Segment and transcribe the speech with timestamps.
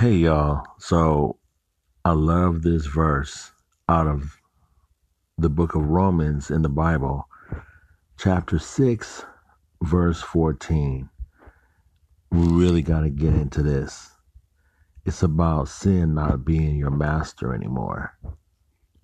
[0.00, 1.36] Hey y'all, so
[2.06, 3.52] I love this verse
[3.86, 4.38] out of
[5.36, 7.28] the book of Romans in the Bible,
[8.18, 9.26] chapter 6,
[9.82, 11.10] verse 14.
[12.30, 14.08] We really got to get into this.
[15.04, 18.16] It's about sin not being your master anymore.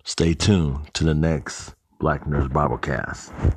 [0.03, 3.55] Stay tuned to the next Black Nerds Biblecast.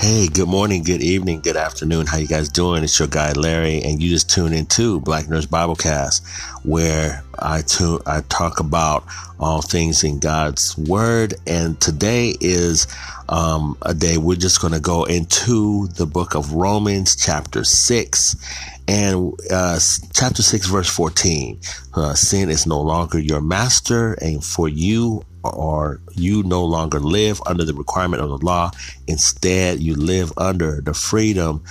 [0.00, 2.06] Hey, good morning, good evening, good afternoon.
[2.06, 2.84] How you guys doing?
[2.84, 6.24] It's your guy Larry, and you just tune in to Black Nerds Biblecast,
[6.64, 9.04] where I tu- I talk about
[9.40, 11.34] all things in God's Word.
[11.48, 12.86] And today is
[13.28, 18.36] um, a day we're just going to go into the book of Romans, chapter six,
[18.86, 19.78] and uh,
[20.14, 21.60] chapter 6 verse 14
[21.94, 27.40] uh, sin is no longer your master and for you or you no longer live
[27.46, 28.70] under the requirement of the law.
[29.06, 31.62] Instead, you live under the freedom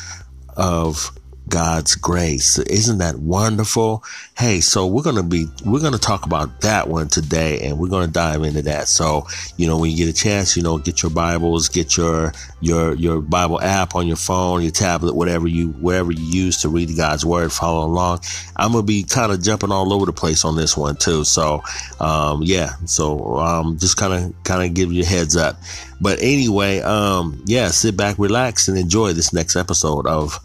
[0.55, 1.11] of
[1.47, 2.59] God's grace.
[2.59, 4.03] Isn't that wonderful?
[4.37, 7.79] Hey, so we're going to be, we're going to talk about that one today and
[7.79, 8.87] we're going to dive into that.
[8.87, 12.33] So, you know, when you get a chance, you know, get your Bibles, get your,
[12.59, 16.69] your, your Bible app on your phone, your tablet, whatever you, whatever you use to
[16.69, 18.19] read God's word, follow along.
[18.55, 21.23] I'm going to be kind of jumping all over the place on this one too.
[21.23, 21.63] So,
[21.99, 25.57] um, yeah, so, um, just kind of, kind of give you heads up.
[25.99, 30.39] But anyway, um, yeah, sit back, relax and enjoy this next episode of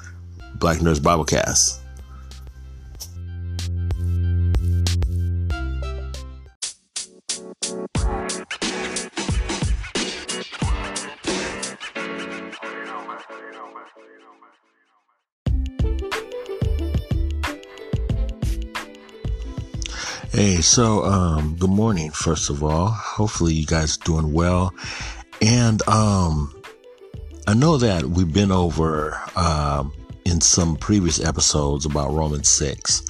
[0.62, 1.80] Black Nerds Biblecast.
[20.30, 22.12] Hey, so um, good morning.
[22.12, 24.72] First of all, hopefully you guys doing well,
[25.40, 26.54] and um,
[27.48, 29.92] I know that we've been over um,
[30.32, 33.02] in some previous episodes about Romans 6.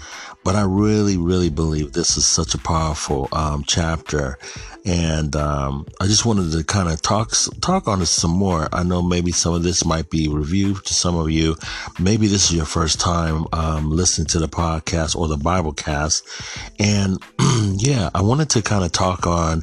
[0.45, 4.38] But I really, really believe this is such a powerful um, chapter.
[4.84, 8.69] And um, I just wanted to kind of talk talk on it some more.
[8.72, 11.55] I know maybe some of this might be review to some of you.
[12.00, 16.27] Maybe this is your first time um, listening to the podcast or the Bible cast.
[16.81, 17.22] And
[17.77, 19.62] yeah, I wanted to kind of talk on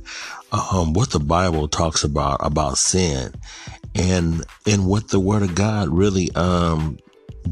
[0.53, 3.33] um, what the Bible talks about about sin
[3.95, 6.97] and and what the Word of God really um,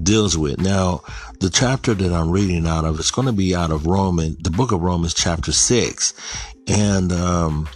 [0.03, 0.59] deals with.
[0.59, 1.01] Now,
[1.39, 4.51] the chapter that I'm reading out of, it's going to be out of Romans, the
[4.51, 6.13] book of Romans, chapter six.
[6.67, 7.67] And, um,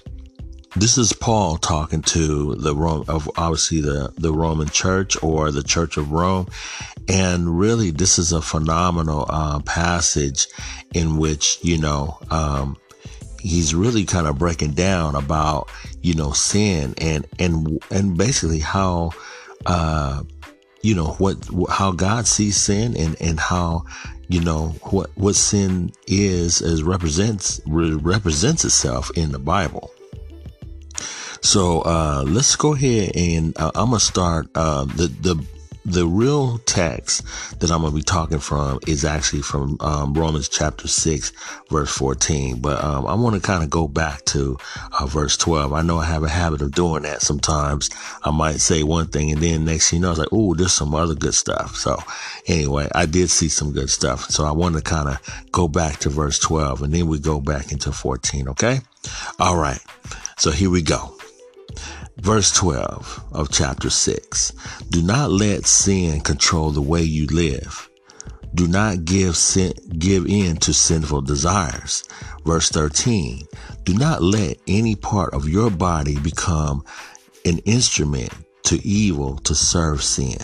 [0.78, 5.64] this is Paul talking to the Rome of obviously the, the Roman church or the
[5.64, 6.48] church of Rome.
[7.10, 10.48] And really, this is a phenomenal, uh, passage
[10.94, 12.78] in which, you know, um,
[13.42, 15.70] he's really kind of breaking down about,
[16.02, 19.12] you know, sin and, and, and basically how,
[19.66, 20.24] uh,
[20.82, 21.38] you know what
[21.70, 23.86] how God sees sin and and how
[24.28, 29.92] you know what what sin is as represents represents itself in the Bible.
[31.42, 35.44] So uh, let's go ahead and uh, I'm gonna start uh, the the
[35.86, 37.24] the real text
[37.60, 41.32] that I'm going to be talking from is actually from um, Romans chapter 6,
[41.70, 42.60] verse 14.
[42.60, 44.58] But um, I want to kind of go back to
[45.00, 45.74] uh, verse 12.
[45.74, 47.90] I know I have a habit of doing that sometimes.
[48.24, 50.54] I might say one thing and then next thing you know, I was like, oh,
[50.54, 51.76] there's some other good stuff.
[51.76, 51.98] So
[52.48, 54.30] anyway, I did see some good stuff.
[54.30, 57.40] So I want to kind of go back to verse 12 and then we go
[57.40, 58.50] back into 14.
[58.50, 58.80] Okay.
[59.40, 59.80] All right.
[60.38, 61.16] So here we go.
[62.22, 64.54] Verse 12 of chapter 6.
[64.92, 67.90] Do not let sin control the way you live.
[68.54, 72.04] Do not give sin, give in to sinful desires.
[72.46, 73.42] Verse 13.
[73.86, 76.86] Do not let any part of your body become
[77.44, 78.32] an instrument
[78.66, 80.38] to evil to serve sin.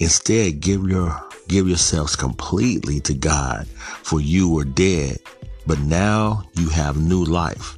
[0.00, 1.14] Instead, give your
[1.48, 3.66] give yourselves completely to God,
[4.02, 5.18] for you were dead,
[5.66, 7.76] but now you have new life.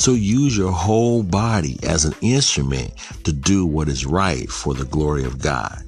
[0.00, 2.94] So use your whole body as an instrument
[3.24, 5.84] to do what is right for the glory of God.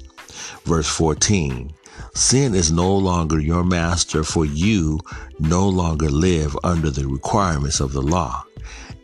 [0.65, 1.73] Verse 14.
[2.13, 5.01] Sin is no longer your master for you
[5.39, 8.45] no longer live under the requirements of the law.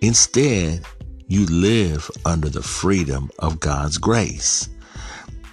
[0.03, 0.85] Instead,
[1.27, 4.69] you live under the freedom of God's grace.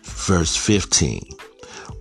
[0.03, 1.29] Verse 15.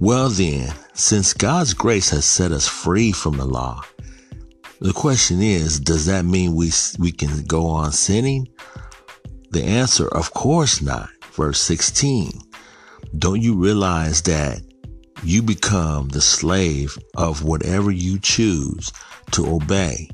[0.01, 3.81] Well then, since God's grace has set us free from the law,
[4.85, 8.47] the question is, does that mean we, we can go on sinning?
[9.51, 11.09] The answer, of course not.
[11.33, 12.31] Verse 16.
[13.17, 14.61] Don't you realize that
[15.23, 18.93] you become the slave of whatever you choose
[19.31, 20.11] to obey?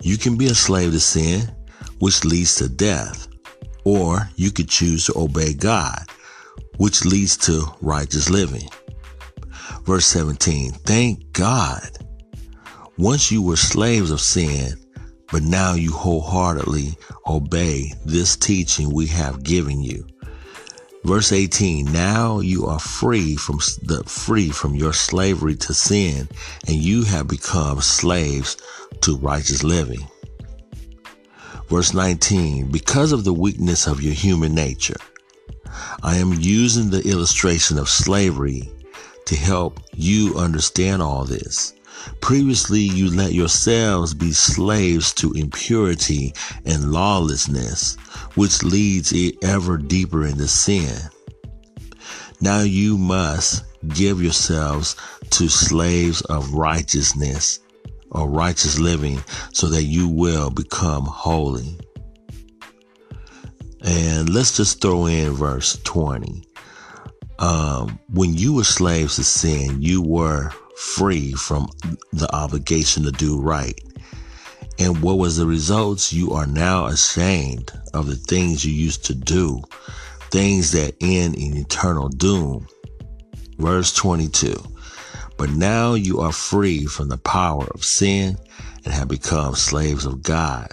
[0.00, 1.54] You can be a slave to sin,
[1.98, 3.28] which leads to death,
[3.84, 6.06] or you could choose to obey God,
[6.78, 8.70] which leads to righteous living.
[9.84, 11.90] Verse 17, thank God.
[12.98, 14.74] Once you were slaves of sin,
[15.30, 16.94] but now you wholeheartedly
[17.26, 20.06] obey this teaching we have given you.
[21.04, 26.28] Verse 18, now you are free from the free from your slavery to sin
[26.68, 28.56] and you have become slaves
[29.00, 30.06] to righteous living.
[31.68, 34.98] Verse 19, because of the weakness of your human nature,
[36.02, 38.70] I am using the illustration of slavery
[39.24, 41.72] to help you understand all this.
[42.20, 46.34] Previously, you let yourselves be slaves to impurity
[46.64, 47.96] and lawlessness,
[48.34, 50.96] which leads it ever deeper into sin.
[52.40, 54.96] Now you must give yourselves
[55.30, 57.60] to slaves of righteousness
[58.10, 59.22] or righteous living
[59.52, 61.78] so that you will become holy.
[63.84, 66.44] And let's just throw in verse 20.
[67.38, 71.68] Um, when you were slaves to sin, you were free from
[72.12, 73.80] the obligation to do right.
[74.78, 76.12] And what was the results?
[76.12, 79.62] You are now ashamed of the things you used to do,
[80.30, 82.66] things that end in eternal doom.
[83.58, 84.54] Verse 22.
[85.36, 88.36] But now you are free from the power of sin
[88.84, 90.72] and have become slaves of God.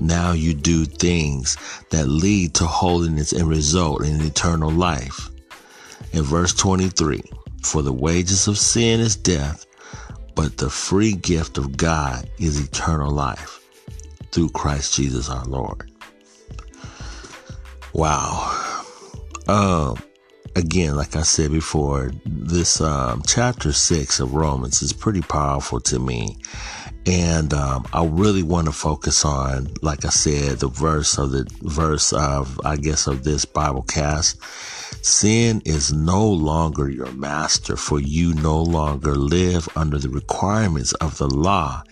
[0.00, 1.56] Now you do things
[1.90, 5.28] that lead to holiness and result in eternal life.
[6.12, 7.22] In verse 23,
[7.62, 9.66] for the wages of sin is death,
[10.34, 13.60] but the free gift of God is eternal life
[14.30, 15.90] through Christ Jesus our Lord.
[17.92, 18.84] Wow.
[19.48, 19.98] Um,
[20.56, 25.98] again, like I said before, this um, chapter six of Romans is pretty powerful to
[25.98, 26.38] me.
[27.04, 31.48] And um, I really want to focus on, like I said, the verse of the
[31.62, 34.40] verse of, I guess, of this Bible cast
[35.02, 41.18] Sin is no longer your master, for you no longer live under the requirements of
[41.18, 41.82] the law.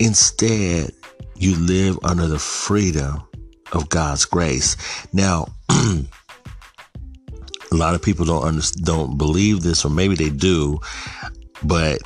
[0.00, 0.92] Instead,
[1.36, 3.22] you live under the freedom
[3.72, 4.76] of God's grace.
[5.12, 6.04] Now, a
[7.70, 10.80] lot of people don't don't believe this, or maybe they do,
[11.62, 12.00] but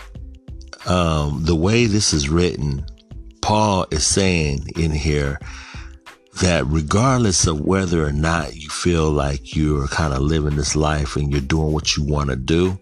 [0.87, 2.85] um, the way this is written,
[3.41, 5.41] Paul is saying in here
[6.41, 11.17] that regardless of whether or not you feel like you're kind of living this life
[11.17, 12.79] and you're doing what you want to do,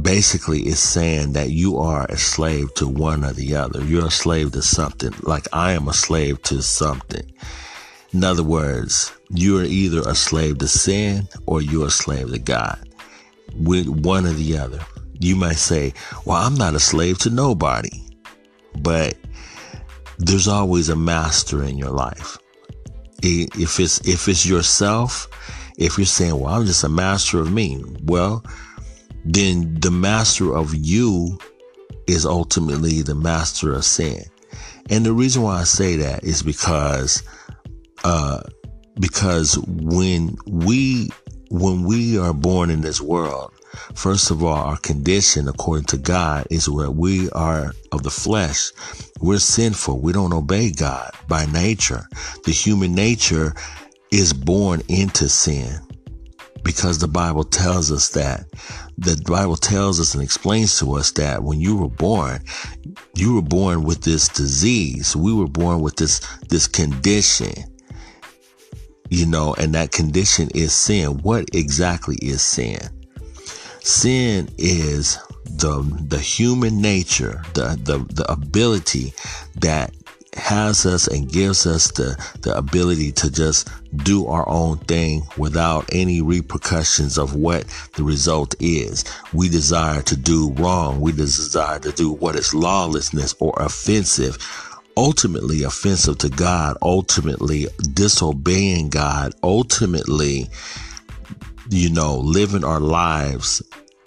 [0.00, 3.82] basically it's saying that you are a slave to one or the other.
[3.84, 7.32] You're a slave to something, like I am a slave to something.
[8.12, 12.78] In other words, you're either a slave to sin or you're a slave to God.
[13.54, 14.80] With one or the other.
[15.18, 15.94] You might say,
[16.24, 18.02] well, I'm not a slave to nobody.
[18.78, 19.16] But
[20.18, 22.38] there's always a master in your life.
[23.22, 25.28] If it's, if it's yourself,
[25.78, 28.44] if you're saying, well, I'm just a master of me, well,
[29.24, 31.38] then the master of you
[32.06, 34.22] is ultimately the master of sin.
[34.88, 37.22] And the reason why I say that is because,
[38.04, 38.42] uh,
[39.00, 41.10] because when we,
[41.50, 43.52] when we are born in this world,
[43.94, 48.72] First of all, our condition, according to God, is where we are of the flesh.
[49.20, 50.00] We're sinful.
[50.00, 52.08] We don't obey God by nature.
[52.44, 53.54] The human nature
[54.10, 55.80] is born into sin
[56.62, 58.46] because the Bible tells us that.
[58.98, 62.42] The Bible tells us and explains to us that when you were born,
[63.14, 65.14] you were born with this disease.
[65.14, 67.52] We were born with this, this condition
[69.10, 71.18] you know, and that condition is sin.
[71.18, 72.78] What exactly is sin?
[73.86, 79.14] Sin is the the human nature, the the, the ability
[79.60, 79.94] that
[80.34, 85.88] has us and gives us the, the ability to just do our own thing without
[85.92, 87.64] any repercussions of what
[87.94, 89.04] the result is.
[89.32, 91.00] We desire to do wrong.
[91.00, 94.36] We desire to do what is lawlessness or offensive,
[94.96, 100.50] ultimately offensive to God, ultimately disobeying God, ultimately
[101.70, 103.62] you know, living our lives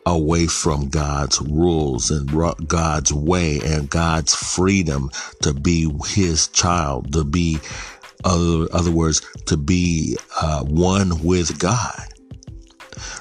[0.05, 2.29] away from God's rules and
[2.67, 5.09] God's way and God's freedom
[5.43, 7.59] to be his child, to be,
[8.23, 12.07] other, other words, to be uh, one with God.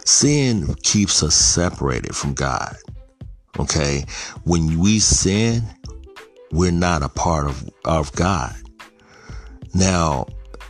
[0.04, 2.76] Sin keeps us separated from God.
[3.58, 4.04] Okay.
[4.44, 5.62] When we sin,
[6.52, 8.54] we're not a part of, of God.
[9.74, 10.26] Now,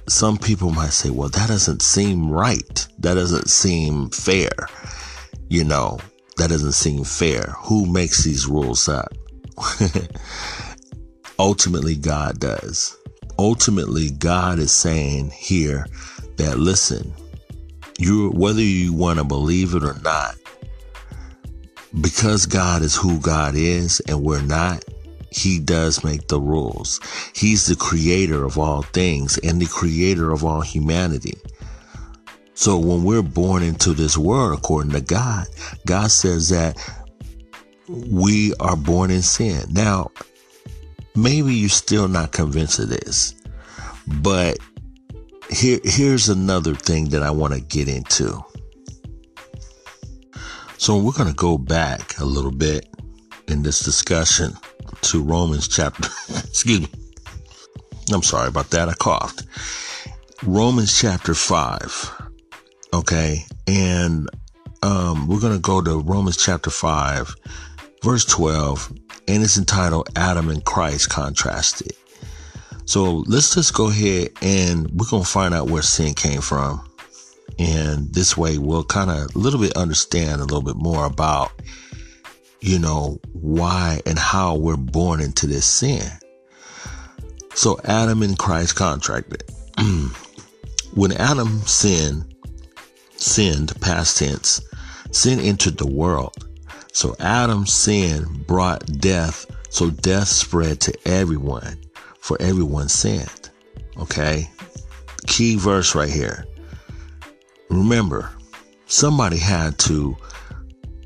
[0.09, 2.87] some people might say, well, that doesn't seem right.
[2.99, 4.51] That doesn't seem fair.
[5.49, 5.99] You know,
[6.37, 7.55] that doesn't seem fair.
[7.59, 9.13] Who makes these rules up?
[11.39, 12.97] Ultimately, God does.
[13.39, 15.87] Ultimately, God is saying here
[16.37, 17.13] that, listen,
[17.99, 20.37] You, whether you want to believe it or not,
[22.01, 24.85] because God is who God is and we're not,
[25.31, 27.01] he does make the rules.
[27.35, 31.35] He's the creator of all things and the creator of all humanity.
[32.55, 35.47] So when we're born into this world, according to God,
[35.87, 36.77] God says that
[37.89, 39.65] we are born in sin.
[39.71, 40.11] Now,
[41.15, 43.35] maybe you're still not convinced of this,
[44.07, 44.59] but
[45.51, 48.45] here, here's another thing that I want to get into.
[50.79, 52.89] So we're going to go back a little bit
[53.49, 54.53] in this discussion
[55.03, 56.09] to Romans chapter,
[56.47, 56.89] excuse me.
[58.13, 58.89] I'm sorry about that.
[58.89, 59.45] I coughed.
[60.45, 62.31] Romans chapter 5.
[62.95, 63.45] Okay.
[63.67, 64.29] And
[64.83, 67.35] um, we're going to go to Romans chapter 5,
[68.03, 68.93] verse 12,
[69.27, 71.93] and it's entitled Adam and Christ Contrasted.
[72.85, 76.89] So let's just go ahead and we're going to find out where sin came from.
[77.59, 81.51] And this way we'll kind of a little bit understand a little bit more about,
[82.61, 86.03] you know, why and how we're born into this sin.
[87.55, 89.45] So Adam and Christ contracted.
[90.95, 92.35] when Adam sinned,
[93.17, 94.61] sinned, past tense,
[95.11, 96.35] sin entered the world.
[96.93, 99.47] So Adam's sin brought death.
[99.71, 101.79] So death spread to everyone,
[102.21, 103.51] for everyone sinned.
[103.99, 104.51] Okay.
[105.27, 106.47] Key verse right here.
[107.69, 108.31] Remember,
[108.87, 110.17] somebody had to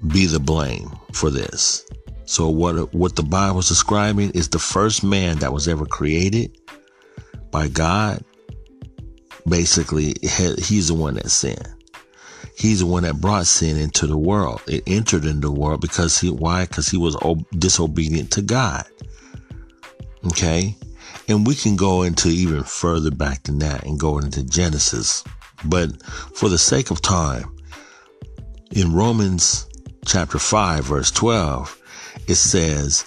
[0.06, 1.84] be the blame for this.
[2.24, 6.56] So what what the Bible is describing is the first man that was ever created
[7.50, 8.24] by God.
[9.46, 11.68] Basically, he's the one that sinned.
[12.56, 14.62] He's the one that brought sin into the world.
[14.68, 16.64] It entered into the world because he why?
[16.64, 17.16] Because he was
[17.58, 18.84] disobedient to God.
[20.26, 20.76] Okay,
[21.28, 25.24] and we can go into even further back than that and go into Genesis
[25.64, 26.02] but
[26.34, 27.56] for the sake of time,
[28.70, 29.66] in Romans
[30.04, 31.80] chapter 5, verse 12,
[32.26, 33.04] it says,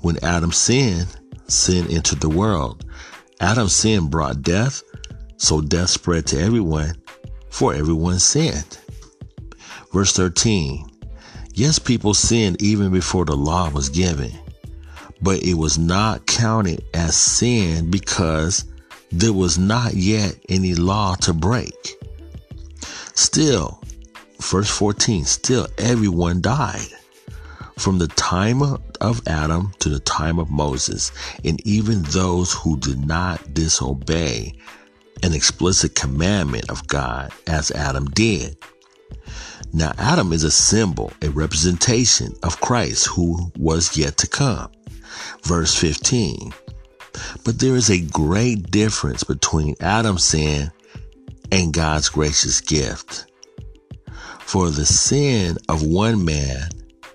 [0.00, 1.08] When Adam sinned,
[1.48, 2.84] sin entered the world.
[3.40, 4.82] Adam's sin brought death,
[5.36, 6.94] so death spread to everyone,
[7.50, 8.78] for everyone sinned.
[9.92, 10.88] Verse 13,
[11.54, 14.32] Yes, people sinned even before the law was given,
[15.20, 18.64] but it was not counted as sin because
[19.10, 21.74] there was not yet any law to break.
[23.14, 23.82] Still,
[24.42, 26.88] verse 14, still everyone died.
[27.78, 31.10] From the time of Adam to the time of Moses,
[31.44, 34.54] and even those who did not disobey
[35.22, 38.56] an explicit commandment of God as Adam did.
[39.72, 44.70] Now, Adam is a symbol, a representation of Christ who was yet to come.
[45.42, 46.52] Verse 15
[47.44, 50.70] but there is a great difference between Adam's sin
[51.50, 53.26] and God's gracious gift.
[54.44, 56.70] For the sin of one man,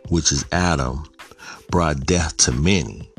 [0.10, 1.04] which is Adam,
[1.70, 3.10] brought death to many.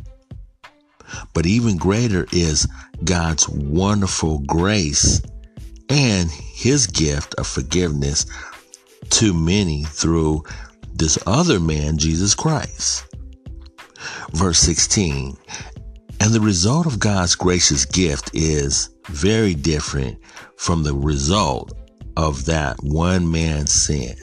[1.35, 2.67] But even greater is
[3.05, 5.23] God's wonderful grace
[5.88, 8.27] and his gift of forgiveness
[9.11, 10.43] to many through
[10.95, 13.05] this other man, Jesus Christ.
[14.33, 15.37] Verse 16,
[16.21, 20.19] and the result of God's gracious gift is very different
[20.57, 21.73] from the result
[22.18, 24.16] of that one man's sin.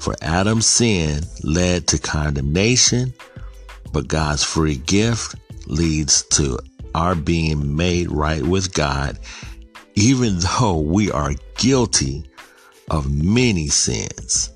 [0.00, 3.12] For Adam's sin led to condemnation,
[3.92, 6.58] but God's free gift leads to
[6.94, 9.18] our being made right with God,
[9.94, 12.24] even though we are guilty
[12.90, 14.50] of many sins.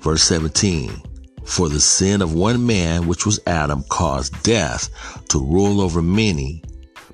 [0.00, 1.02] Verse 17
[1.44, 4.90] for the sin of one man, which was Adam, caused death
[5.28, 6.62] to rule over many.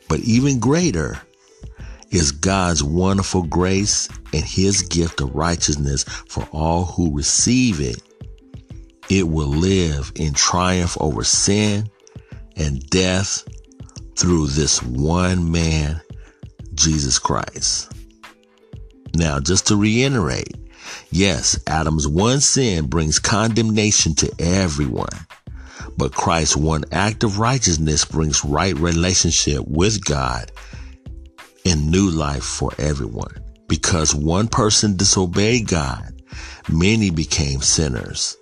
[0.08, 1.22] But even greater
[2.14, 8.00] is God's wonderful grace and his gift of righteousness for all who receive it.
[9.10, 11.90] It will live in triumph over sin
[12.56, 13.44] and death
[14.16, 16.00] through this one man,
[16.74, 17.92] Jesus Christ.
[19.14, 20.54] Now, just to reiterate,
[21.10, 25.08] Yes, Adam's one sin brings condemnation to everyone.
[25.96, 30.50] But Christ's one act of righteousness brings right relationship with God
[31.64, 33.34] and new life for everyone.
[33.68, 36.22] Because one person disobeyed God,
[36.68, 38.36] many became sinners.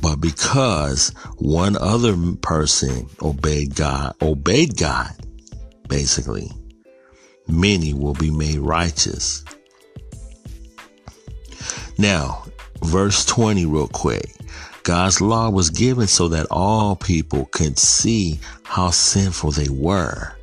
[0.00, 5.10] But because one other person obeyed God, obeyed God,
[5.88, 6.50] basically,
[7.46, 9.44] many will be made righteous.
[11.98, 12.44] Now,
[12.82, 14.34] verse 20, real quick.
[14.82, 20.34] God's law was given so that all people could see how sinful they were.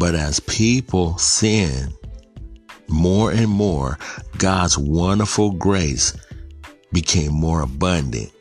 [0.00, 1.92] But as people sin
[2.88, 3.98] more and more,
[4.38, 6.16] God's wonderful grace
[6.90, 8.32] became more abundant.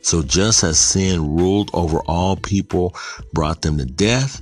[0.00, 2.94] So just as sin ruled over all people,
[3.34, 4.40] brought them to death,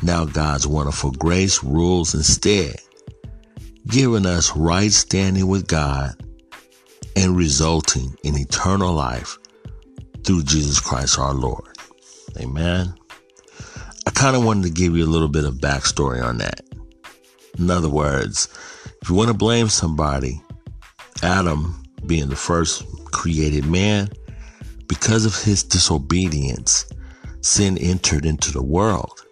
[0.00, 2.76] now God's wonderful grace rules instead,
[3.88, 6.14] giving us right standing with God
[7.16, 9.40] and resulting in eternal life
[10.22, 11.76] through Jesus Christ our Lord.
[12.38, 12.94] Amen.
[14.06, 16.60] I kind of wanted to give you a little bit of backstory on that.
[17.58, 18.48] In other words,
[19.00, 20.40] if you want to blame somebody,
[21.22, 24.08] Adam being the first created man,
[24.88, 26.86] because of his disobedience,
[27.40, 29.24] sin entered into the world.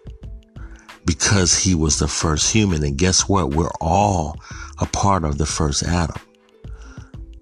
[1.05, 2.83] Because he was the first human.
[2.83, 3.51] And guess what?
[3.51, 4.37] We're all
[4.79, 6.21] a part of the first Adam.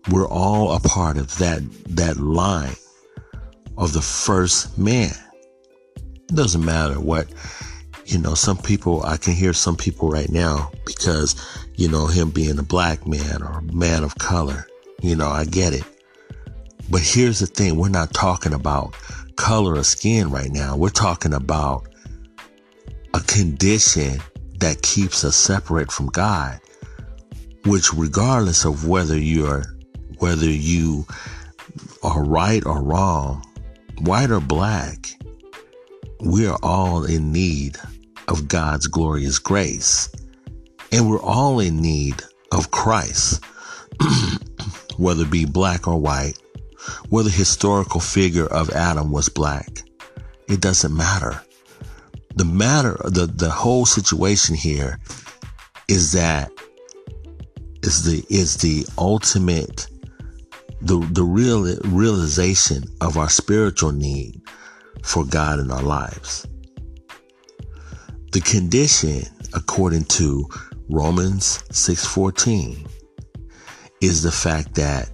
[0.09, 2.75] We're all a part of that, that line
[3.77, 5.13] of the first man.
[6.29, 7.27] It doesn't matter what,
[8.05, 11.35] you know, some people, I can hear some people right now because,
[11.75, 14.67] you know, him being a black man or a man of color,
[15.01, 15.83] you know, I get it.
[16.91, 17.77] But here's the thing.
[17.77, 18.93] We're not talking about
[19.37, 20.75] color of skin right now.
[20.75, 21.87] We're talking about
[23.13, 24.19] a condition
[24.59, 26.59] that keeps us separate from God,
[27.65, 29.63] which regardless of whether you're,
[30.17, 31.07] whether you
[32.03, 33.43] are right or wrong,
[34.01, 35.15] white or black,
[36.19, 37.77] we are all in need
[38.27, 40.09] of God's glorious grace.
[40.91, 42.21] And we're all in need
[42.51, 43.43] of Christ,
[44.97, 46.39] whether it be black or white,
[47.09, 49.83] whether historical figure of Adam was black.
[50.47, 51.41] It doesn't matter.
[52.35, 54.99] The matter, the, the whole situation here
[55.87, 56.51] is that
[57.83, 59.87] is the is the ultimate
[60.81, 64.41] the the real realization of our spiritual need
[65.03, 66.47] for God in our lives.
[68.31, 70.47] The condition, according to
[70.89, 72.87] Romans 6:14,
[74.01, 75.09] is the fact that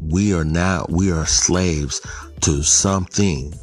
[0.00, 2.00] we are now we are slaves
[2.40, 3.54] to something.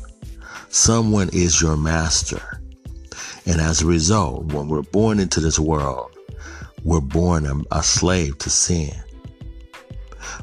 [0.69, 2.61] Someone is your master.
[3.45, 6.11] And as a result, when we're born into this world,
[6.83, 8.93] we're born a, a slave to sin.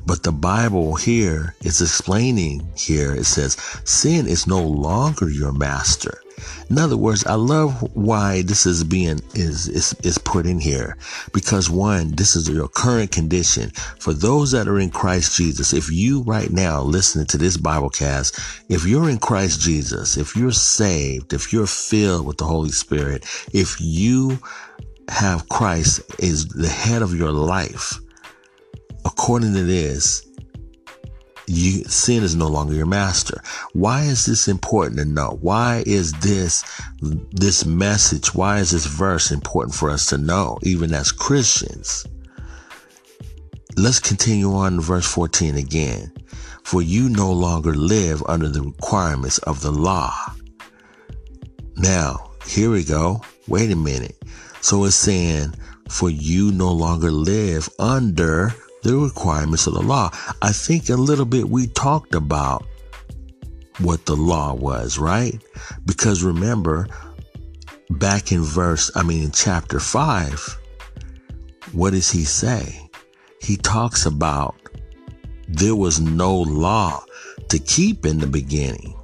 [0.04, 6.20] But the Bible here is explaining here, it says, sin is no longer your master.
[6.68, 10.98] In other words, I love why this is being is, is is put in here
[11.32, 15.72] because one, this is your current condition for those that are in Christ Jesus.
[15.72, 20.36] If you right now listening to this Bible cast, if you're in Christ Jesus, if
[20.36, 24.38] you're saved, if you're filled with the Holy Spirit, if you
[25.08, 27.98] have Christ is the head of your life,
[29.06, 30.26] according to this,
[31.46, 33.40] you, sin is no longer your master.
[33.72, 35.38] Why is this important to know?
[35.40, 36.64] Why is this,
[37.00, 42.04] this message, why is this verse important for us to know, even as Christians?
[43.76, 46.12] Let's continue on verse 14 again.
[46.64, 50.12] For you no longer live under the requirements of the law.
[51.76, 53.20] Now, here we go.
[53.46, 54.16] Wait a minute.
[54.62, 55.54] So it's saying,
[55.88, 58.52] for you no longer live under
[58.86, 60.10] the requirements of the law.
[60.42, 62.64] I think a little bit we talked about
[63.78, 65.42] what the law was, right?
[65.84, 66.86] Because remember,
[67.90, 70.58] back in verse, I mean, in chapter 5,
[71.72, 72.88] what does he say?
[73.42, 74.54] He talks about
[75.48, 77.04] there was no law
[77.48, 78.94] to keep in the beginning.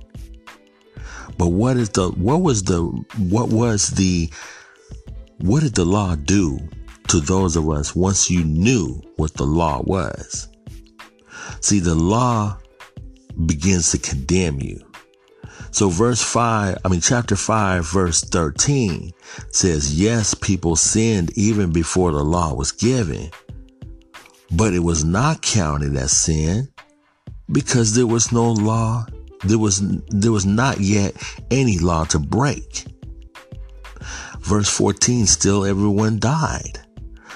[1.38, 2.83] But what is the, what was the,
[3.18, 4.31] what was the,
[5.38, 6.61] what did the law do
[7.09, 10.49] to those of us once you knew what the law was.
[11.61, 12.59] See, the law
[13.47, 14.81] begins to condemn you.
[15.71, 19.11] So verse 5, I mean, chapter 5, verse 13
[19.51, 23.31] says, Yes, people sinned even before the law was given,
[24.51, 26.69] but it was not counted as sin
[27.51, 29.07] because there was no law.
[29.45, 31.15] There was, there was not yet
[31.51, 32.87] any law to break.
[34.41, 36.81] Verse 14, still everyone died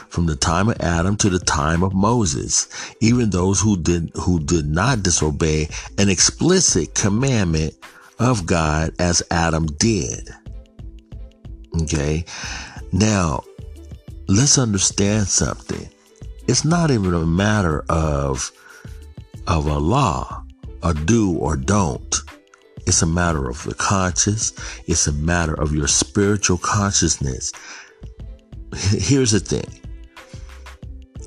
[0.09, 2.69] from the time of Adam to the time of Moses,
[3.01, 7.75] even those who did, who did not disobey an explicit commandment
[8.19, 10.31] of God as Adam did.
[11.83, 12.25] Okay.
[12.92, 13.45] Now,
[14.29, 15.88] let's understand something.
[16.49, 18.53] It's not even a matter of,
[19.47, 20.45] of a law,
[20.83, 22.14] a do or don't.
[22.87, 24.53] It's a matter of the conscious.
[24.87, 27.53] It's a matter of your spiritual consciousness.
[28.77, 29.66] Here's the thing.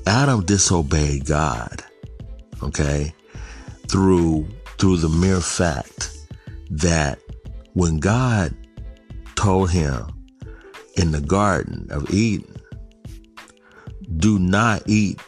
[0.06, 1.82] Adam disobeyed God,
[2.62, 3.14] okay,
[3.88, 6.16] through through the mere fact
[6.70, 7.18] that
[7.74, 8.54] when God
[9.34, 10.06] told him
[10.96, 12.56] in the Garden of Eden
[14.16, 15.20] do not eat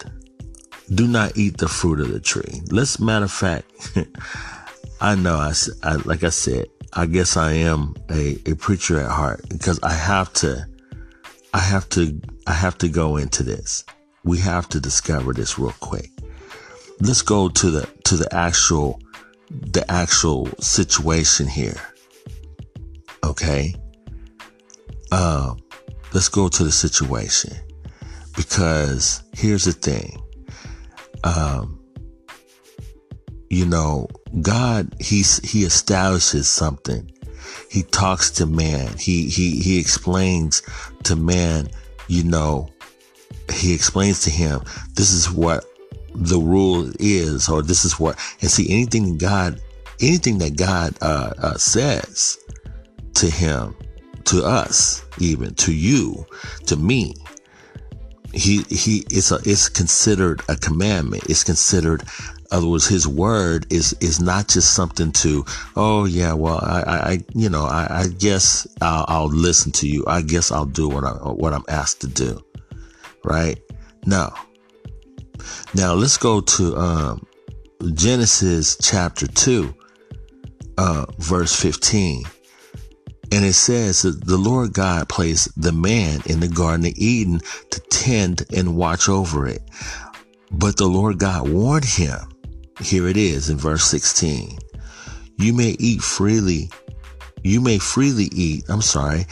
[0.94, 2.61] do not eat the fruit of the tree.
[2.70, 3.96] Let's matter of fact,
[5.00, 9.11] I know I, I, like I said, I guess I am a, a preacher at
[9.11, 10.66] heart because I have to,
[11.54, 13.85] I have to, I have to go into this.
[14.24, 16.11] We have to discover this real quick.
[17.00, 19.00] Let's go to the, to the actual,
[19.50, 21.80] the actual situation here.
[23.24, 23.74] Okay.
[25.11, 25.58] Um,
[26.14, 27.56] let's go to the situation
[28.37, 30.22] because here's the thing
[31.24, 31.78] um,
[33.52, 34.08] you know,
[34.40, 37.11] God, he's, he establishes something.
[37.70, 38.96] He talks to man.
[38.96, 40.62] He, he, he explains
[41.04, 41.68] to man,
[42.08, 42.68] you know,
[43.53, 44.61] he explains to him,
[44.95, 45.65] this is what
[46.15, 49.61] the rule is, or this is what, and see anything God,
[50.01, 52.38] anything that God, uh, uh, says
[53.15, 53.75] to him,
[54.25, 56.25] to us, even to you,
[56.67, 57.15] to me,
[58.33, 61.25] he he it's a it's considered a commandment.
[61.29, 62.03] It's considered
[62.53, 67.19] other words, his word is is not just something to, oh yeah, well I I
[67.35, 70.05] you know I, I guess I'll, I'll listen to you.
[70.07, 72.43] I guess I'll do what I what I'm asked to do,
[73.24, 73.61] right?
[74.06, 74.35] Now,
[75.74, 77.26] Now let's go to um,
[77.94, 79.74] Genesis chapter two,
[80.78, 82.24] uh, verse fifteen.
[83.32, 87.40] And it says that the Lord God placed the man in the Garden of Eden
[87.70, 89.62] to tend and watch over it.
[90.50, 92.18] But the Lord God warned him.
[92.80, 94.58] Here it is in verse 16.
[95.38, 96.70] You may eat freely.
[97.42, 99.24] You may freely eat, I'm sorry,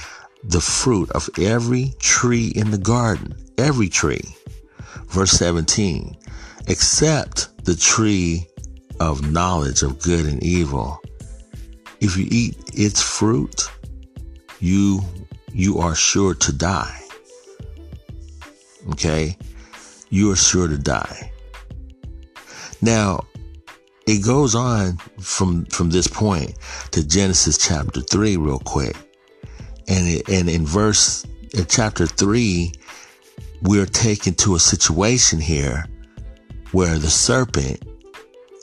[0.44, 4.35] the fruit of every tree in the garden, every tree.
[5.07, 6.16] Verse 17,
[6.68, 8.46] except the tree
[9.00, 11.00] of knowledge of good and evil.
[12.00, 13.68] If you eat its fruit,
[14.61, 15.03] you
[15.53, 17.00] you are sure to die.
[18.90, 19.37] Okay?
[20.11, 21.33] You are sure to die.
[22.81, 23.26] Now,
[24.07, 26.55] it goes on from from this point
[26.92, 28.96] to Genesis chapter 3 real quick.
[29.90, 32.72] And and in verse in chapter 3
[33.62, 35.85] we're taken to a situation here
[36.72, 37.83] where the serpent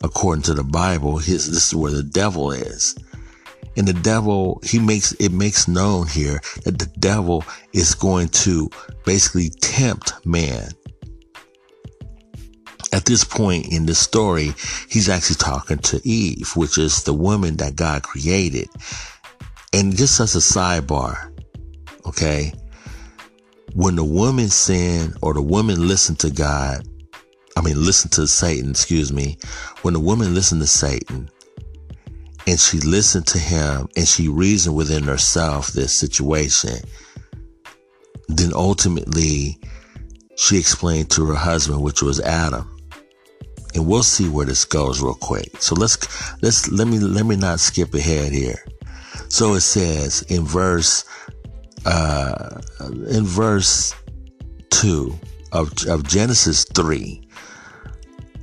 [0.03, 2.95] according to the Bible his this is where the devil is
[3.77, 8.69] and the devil, he makes, it makes known here that the devil is going to
[9.05, 10.71] basically tempt man.
[12.91, 14.53] At this point in the story,
[14.89, 18.67] he's actually talking to Eve, which is the woman that God created.
[19.73, 21.32] And just as a sidebar,
[22.06, 22.53] okay,
[23.73, 26.88] when the woman sinned or the woman listened to God,
[27.56, 29.38] I mean, listen to Satan, excuse me.
[29.82, 31.30] When the woman listened to Satan,
[32.47, 36.80] and she listened to him and she reasoned within herself this situation,
[38.30, 39.60] then ultimately
[40.38, 42.73] she explained to her husband, which was Adam.
[43.75, 45.62] And we'll see where this goes real quick.
[45.62, 45.97] So let's
[46.41, 48.63] let's let me let me not skip ahead here.
[49.29, 51.05] So it says in verse
[51.85, 52.59] uh
[53.09, 53.93] in verse
[54.69, 55.17] two
[55.51, 57.21] of, of Genesis three.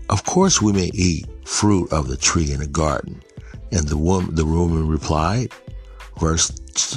[0.09, 3.23] Of course we may eat fruit of the tree in the garden.
[3.73, 5.53] And the woman, the woman replied,
[6.21, 6.51] verse,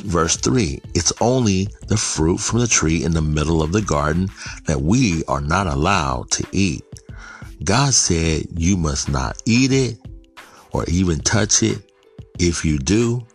[0.04, 4.30] verse three, it's only the fruit from the tree in the middle of the garden
[4.66, 6.84] that we are not allowed to eat.
[7.64, 10.00] God said you must not eat it
[10.72, 11.92] or even touch it.
[12.40, 13.26] If you do,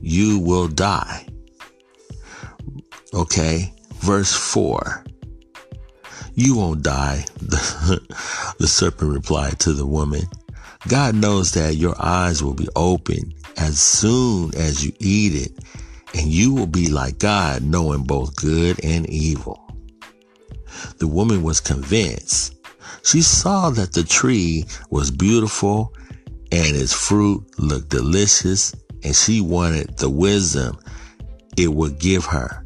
[0.00, 1.26] you will die.
[3.12, 3.72] Okay.
[3.94, 5.04] Verse four.
[6.34, 7.24] You won't die.
[7.36, 8.00] The,
[8.58, 10.22] the serpent replied to the woman.
[10.88, 15.64] God knows that your eyes will be open as soon as you eat it,
[16.12, 19.64] and you will be like God, knowing both good and evil.
[20.98, 22.54] The woman was convinced.
[23.02, 25.94] She saw that the tree was beautiful
[26.52, 30.78] and its fruit looked delicious, and she wanted the wisdom
[31.56, 32.64] it would give her.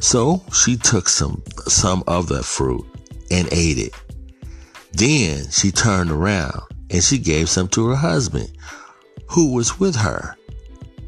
[0.00, 2.84] So she took some, some of the fruit
[3.30, 3.94] and ate it.
[4.92, 8.50] Then she turned around and she gave some to her husband,
[9.28, 10.36] who was with her,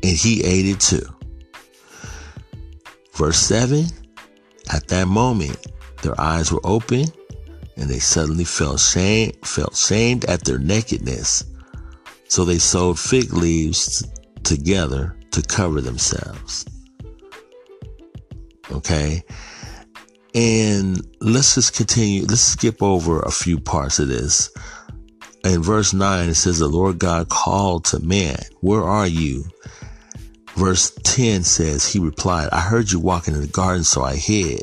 [0.02, 1.06] and he ate it too.
[3.14, 3.86] Verse 7
[4.72, 5.66] At that moment,
[6.02, 7.04] their eyes were open,
[7.76, 11.44] and they suddenly felt shame, felt shamed at their nakedness.
[12.28, 14.04] So they sewed fig leaves
[14.44, 16.64] together to cover themselves.
[18.70, 19.22] Okay.
[20.34, 22.24] And let's just continue.
[22.24, 24.50] Let's skip over a few parts of this
[25.44, 29.44] in verse 9, it says, The Lord God called to man, Where are you?
[30.56, 34.62] Verse 10 says, He replied, I heard you walking in the garden, so I hid.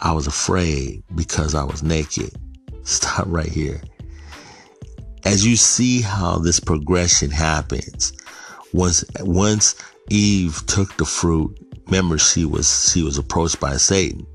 [0.00, 2.30] I was afraid because I was naked.
[2.82, 3.80] Stop right here.
[5.24, 8.12] As you see how this progression happens,
[8.72, 9.74] once once
[10.10, 11.56] Eve took the fruit,
[11.86, 14.26] remember she was she was approached by Satan.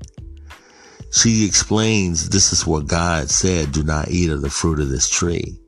[1.10, 5.08] She explains this is what God said, do not eat of the fruit of this
[5.08, 5.58] tree.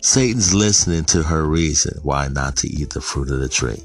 [0.00, 3.82] Satan's listening to her reason why not to eat the fruit of the tree.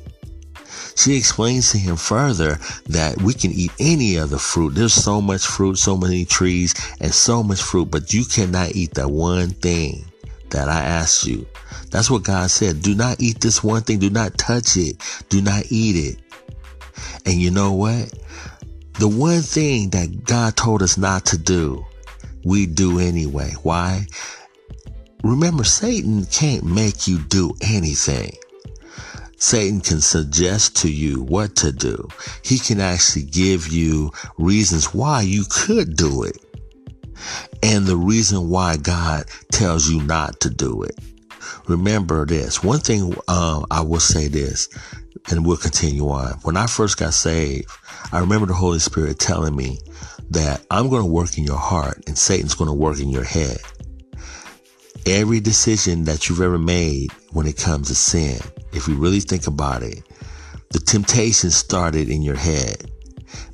[0.95, 4.75] She explains to him further that we can eat any of the fruit.
[4.75, 8.93] There's so much fruit, so many trees, and so much fruit, but you cannot eat
[8.95, 10.10] that one thing
[10.51, 11.45] that I asked you.
[11.89, 12.81] That's what God said.
[12.81, 13.99] Do not eat this one thing.
[13.99, 14.97] Do not touch it.
[15.29, 16.19] Do not eat it.
[17.25, 18.13] And you know what?
[18.99, 21.85] The one thing that God told us not to do,
[22.43, 23.53] we do anyway.
[23.63, 24.05] Why?
[25.23, 28.35] Remember, Satan can't make you do anything.
[29.37, 32.07] Satan can suggest to you what to do.
[32.43, 36.37] He can actually give you reasons why you could do it.
[37.63, 40.97] And the reason why God tells you not to do it.
[41.67, 42.63] Remember this.
[42.63, 44.69] One thing um, I will say this,
[45.29, 46.33] and we'll continue on.
[46.43, 47.69] When I first got saved,
[48.11, 49.79] I remember the Holy Spirit telling me
[50.31, 53.23] that I'm going to work in your heart and Satan's going to work in your
[53.23, 53.57] head.
[55.05, 58.39] Every decision that you've ever made when it comes to sin,
[58.71, 60.03] if you really think about it,
[60.69, 62.89] the temptation started in your head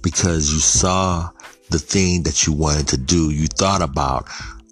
[0.04, 1.30] because you saw
[1.70, 3.30] the thing that you wanted to do.
[3.30, 4.28] You thought about,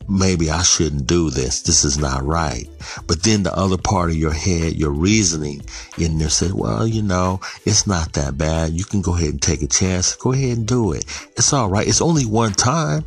[0.07, 1.61] maybe I shouldn't do this.
[1.61, 2.67] This is not right.
[3.07, 5.61] But then the other part of your head, your reasoning
[5.97, 8.71] in there said, well, you know, it's not that bad.
[8.71, 10.15] You can go ahead and take a chance.
[10.15, 11.05] Go ahead and do it.
[11.35, 11.87] It's all right.
[11.87, 13.05] It's only one time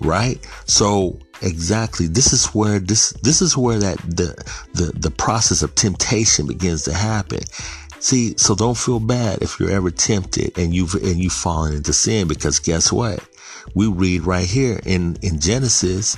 [0.00, 0.38] right?
[0.66, 4.34] So exactly, this is where this this is where that the
[4.74, 7.40] the the process of temptation begins to happen.
[8.00, 11.92] See, so don't feel bad if you're ever tempted and you've and you've fallen into
[11.92, 13.26] sin because guess what?
[13.74, 16.16] We read right here in in Genesis,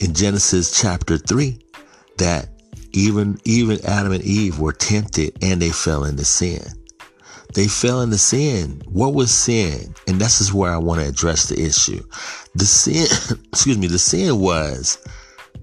[0.00, 1.58] in Genesis chapter three,
[2.16, 2.48] that
[2.92, 6.62] even even Adam and Eve were tempted and they fell into sin.
[7.54, 8.82] They fell into sin.
[8.86, 9.94] What was sin?
[10.06, 12.02] And this is where I want to address the issue.
[12.54, 13.06] The sin,
[13.52, 14.98] excuse me, the sin was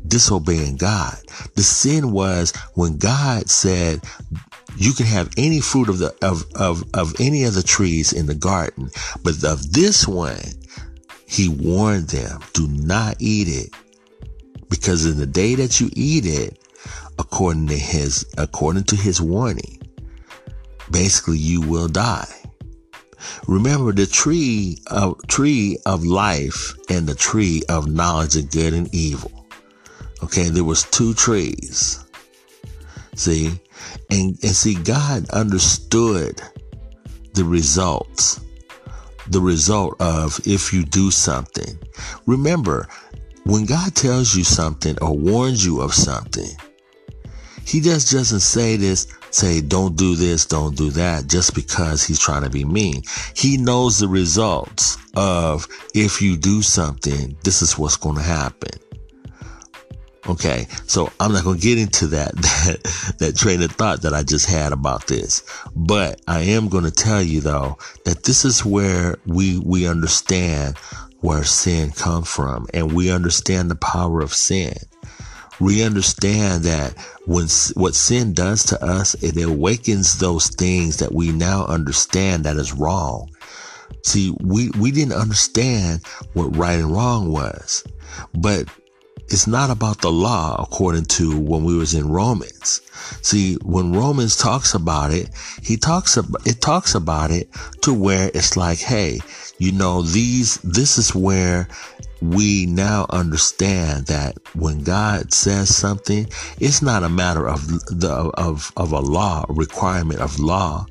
[0.07, 1.17] disobeying God.
[1.55, 4.01] The sin was when God said,
[4.77, 8.25] you can have any fruit of the of of of any of the trees in
[8.25, 8.89] the garden,
[9.23, 10.39] but of this one,
[11.27, 13.69] he warned them, do not eat it.
[14.69, 16.59] Because in the day that you eat it,
[17.19, 19.81] according to his according to his warning,
[20.91, 22.27] basically you will die.
[23.47, 28.93] Remember the tree of tree of life and the tree of knowledge of good and
[28.93, 29.31] evil.
[30.23, 32.03] Okay, there was two trees.
[33.15, 33.59] See,
[34.09, 36.41] and, and see, God understood
[37.33, 38.39] the results,
[39.29, 41.77] the result of if you do something.
[42.25, 42.87] Remember,
[43.43, 46.49] when God tells you something or warns you of something,
[47.65, 52.19] he just doesn't say this, say, don't do this, don't do that, just because he's
[52.19, 53.01] trying to be mean.
[53.35, 58.79] He knows the results of if you do something, this is what's going to happen.
[60.27, 64.23] Okay, so I'm not to get into that, that, that train of thought that I
[64.23, 65.43] just had about this.
[65.75, 70.77] But I am to tell you though, that this is where we, we understand
[71.21, 74.73] where sin comes from and we understand the power of sin
[75.59, 81.31] we understand that when what sin does to us, it awakens those things that we
[81.31, 83.29] now understand that is wrong.
[84.03, 87.83] See, we, we didn't understand what right and wrong was,
[88.33, 88.67] but
[89.29, 92.81] it's not about the law according to when we was in Romans.
[93.21, 95.29] See, when Romans talks about it,
[95.61, 97.49] he talks about, it talks about it
[97.81, 99.19] to where it's like, hey,
[99.57, 101.67] you know, these, this is where
[102.21, 106.27] we now understand that when God says something,
[106.59, 110.85] it's not a matter of the of of a law, requirement of law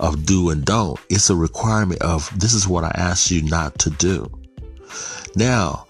[0.00, 0.98] of do and don't.
[1.10, 4.30] It's a requirement of this is what I ask you not to do.
[5.34, 5.86] Now,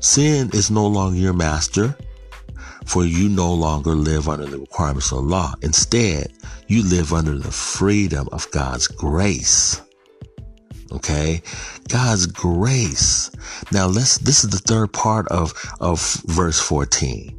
[0.00, 1.96] sin is no longer your master,
[2.84, 5.52] for you no longer live under the requirements of the law.
[5.62, 6.32] Instead,
[6.68, 9.82] you live under the freedom of God's grace.
[10.92, 11.42] Okay.
[11.88, 13.30] God's grace.
[13.72, 17.32] Now let's, this is the third part of, of verse 14.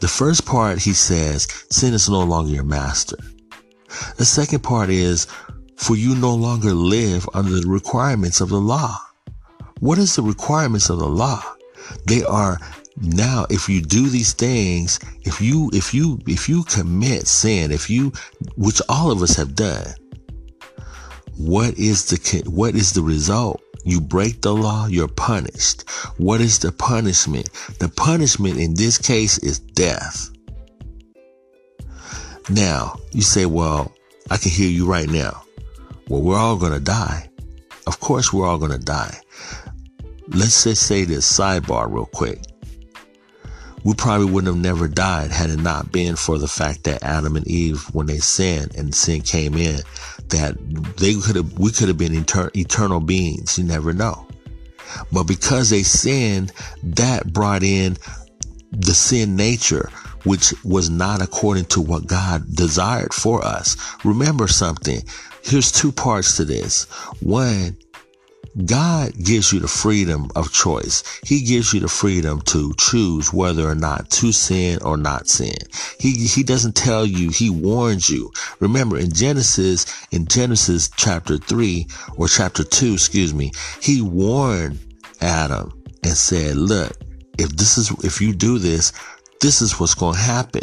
[0.00, 3.16] The first part, he says, sin is no longer your master.
[4.16, 5.26] The second part is,
[5.76, 8.96] for you no longer live under the requirements of the law.
[9.80, 11.42] What is the requirements of the law?
[12.06, 12.58] They are
[12.96, 17.88] now if you do these things if you if you if you commit sin if
[17.88, 18.12] you
[18.56, 19.94] which all of us have done
[21.36, 23.62] what is the what is the result?
[23.84, 25.88] You break the law, you're punished.
[26.18, 27.50] What is the punishment?
[27.80, 30.30] The punishment in this case is death.
[32.48, 33.92] Now, you say, well,
[34.30, 35.42] I can hear you right now.
[36.08, 37.28] Well, we're all going to die.
[37.86, 39.18] Of course, we're all going to die.
[40.28, 42.40] Let's just say this sidebar real quick.
[43.84, 47.36] We probably wouldn't have never died had it not been for the fact that Adam
[47.36, 49.80] and Eve, when they sinned and sin came in,
[50.28, 50.56] that
[50.98, 53.58] they could have, we could have been etern- eternal beings.
[53.58, 54.26] You never know.
[55.10, 56.52] But because they sinned,
[56.84, 57.96] that brought in
[58.70, 59.90] the sin nature,
[60.24, 63.76] which was not according to what God desired for us.
[64.04, 65.02] Remember something.
[65.42, 66.84] Here's two parts to this.
[67.20, 67.76] One,
[68.66, 71.02] God gives you the freedom of choice.
[71.24, 75.56] He gives you the freedom to choose whether or not to sin or not sin.
[75.98, 78.30] He, he doesn't tell you, he warns you.
[78.60, 81.86] Remember in Genesis, in Genesis chapter three
[82.16, 84.78] or chapter two, excuse me, he warned
[85.22, 85.72] Adam
[86.04, 86.92] and said, look,
[87.38, 88.92] if this is, if you do this,
[89.40, 90.62] this is what's going to happen.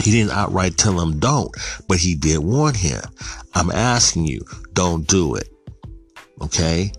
[0.00, 1.50] He didn't outright tell him don't,
[1.88, 3.02] but he did warn him.
[3.54, 4.42] I'm asking you,
[4.78, 5.48] don't do it.
[6.40, 6.92] Okay.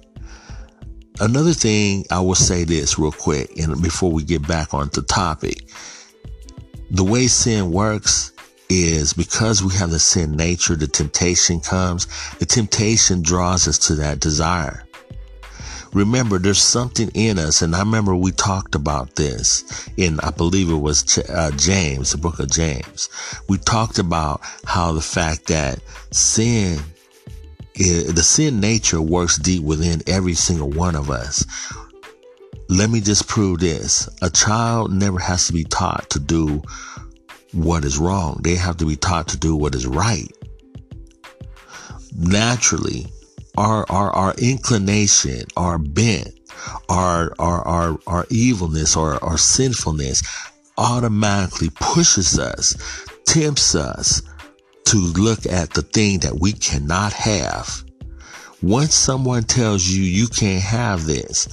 [1.21, 5.01] Another thing I will say this real quick and before we get back on the
[5.01, 5.69] topic.
[6.91, 8.33] The way sin works
[8.67, 12.07] is because we have the sin nature, the temptation comes,
[12.39, 14.85] the temptation draws us to that desire.
[15.93, 20.69] Remember, there's something in us, and I remember we talked about this in, I believe
[20.69, 23.07] it was uh, James, the book of James.
[23.47, 25.79] We talked about how the fact that
[26.11, 26.81] sin,
[27.79, 31.45] the sin nature works deep within every single one of us.
[32.67, 34.09] Let me just prove this.
[34.21, 36.61] A child never has to be taught to do
[37.53, 38.41] what is wrong.
[38.43, 40.29] They have to be taught to do what is right.
[42.15, 43.07] Naturally,
[43.57, 46.37] our, our, our inclination, our bent,
[46.89, 50.21] our, our, our, our evilness or our sinfulness
[50.77, 52.75] automatically pushes us,
[53.25, 54.21] tempts us
[54.89, 57.83] to look at the thing that we cannot have.
[58.63, 61.47] Once someone tells you you can't have this,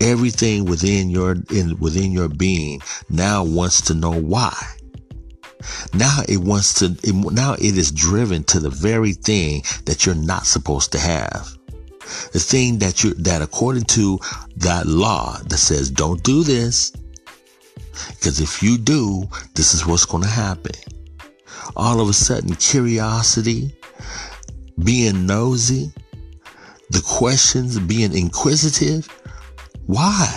[0.00, 4.56] everything within your in within your being now wants to know why.
[5.92, 10.14] Now it wants to, it, now it is driven to the very thing that you're
[10.14, 11.48] not supposed to have.
[12.32, 14.20] The thing that you, that according to
[14.58, 16.92] that law that says don't do this,
[18.10, 20.76] because if you do, this is what's going to happen.
[21.76, 23.74] All of a sudden, curiosity,
[24.82, 25.92] being nosy,
[26.90, 29.06] the questions, being inquisitive.
[29.86, 30.28] Why?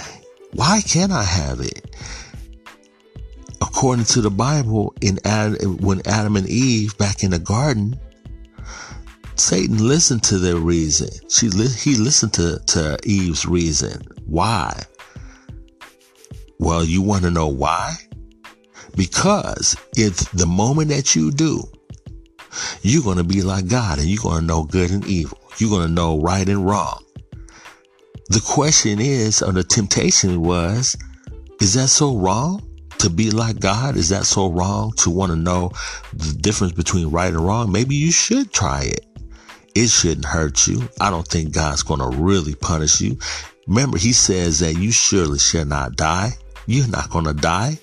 [0.54, 1.92] Why can't I have it?
[3.82, 8.00] according to the Bible, in Adam, when Adam and Eve back in the garden,
[9.36, 11.10] Satan listened to their reason.
[11.30, 14.02] She he listened to, to Eve's reason.
[14.28, 14.84] Why?
[16.60, 17.96] Well, you want to know why?
[18.96, 21.64] Because it's the moment that you do,
[22.82, 25.38] you're going to be like God and you're going to know good and evil.
[25.58, 27.04] You're going to know right and wrong.
[28.30, 30.96] The question is, or the temptation was,
[31.60, 32.62] is that so wrong?
[33.02, 33.98] to be like God?
[33.98, 35.72] Is that so wrong to want to know
[36.14, 37.72] the difference between right and wrong?
[37.72, 39.08] Maybe you should try it.
[39.74, 40.88] It shouldn't hurt you.
[41.00, 43.18] I don't think God's going to really punish you.
[43.66, 46.34] Remember, he says that you surely shall not die.
[46.68, 47.80] You're not going to die.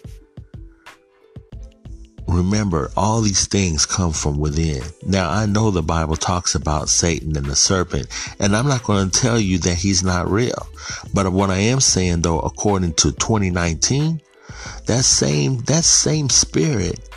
[2.28, 4.82] Remember, all these things come from within.
[5.02, 8.06] Now, I know the Bible talks about Satan and the serpent,
[8.38, 10.68] and I'm not going to tell you that he's not real.
[11.14, 14.20] But what I am saying, though, according to 2019,
[14.86, 17.08] that same, that same spirit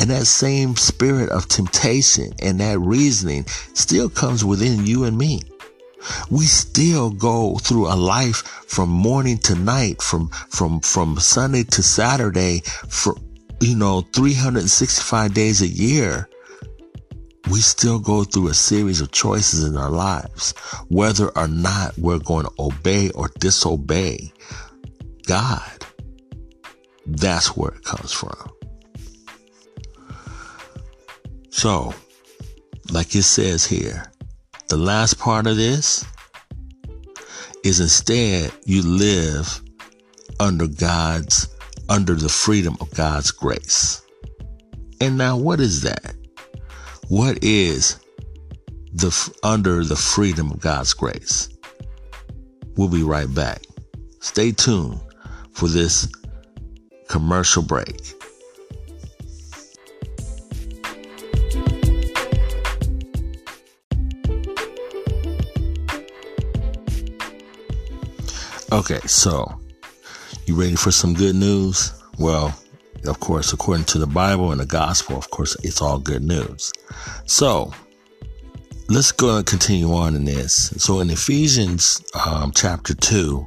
[0.00, 5.40] and that same spirit of temptation and that reasoning still comes within you and me.
[6.30, 11.82] We still go through a life from morning to night, from, from, from Sunday to
[11.82, 13.14] Saturday for,
[13.60, 16.28] you know, 365 days a year.
[17.50, 20.52] We still go through a series of choices in our lives,
[20.88, 24.32] whether or not we're going to obey or disobey
[25.26, 25.86] God.
[27.06, 28.50] That's where it comes from.
[31.50, 31.94] So,
[32.90, 34.12] like it says here,
[34.68, 36.04] the last part of this
[37.64, 39.60] is instead you live
[40.40, 41.48] under God's,
[41.88, 44.02] under the freedom of God's grace.
[45.00, 46.14] And now, what is that?
[47.08, 47.98] What is
[48.92, 51.48] the under the freedom of God's grace?
[52.76, 53.62] We'll be right back.
[54.20, 55.00] Stay tuned
[55.52, 56.08] for this
[57.08, 58.14] commercial break.
[68.70, 69.58] Okay, so
[70.48, 71.92] you ready for some good news?
[72.18, 72.58] Well,
[73.06, 76.72] of course, according to the Bible and the gospel, of course, it's all good news.
[77.26, 77.70] So
[78.88, 80.72] let's go and continue on in this.
[80.78, 83.46] So in Ephesians um, chapter 2,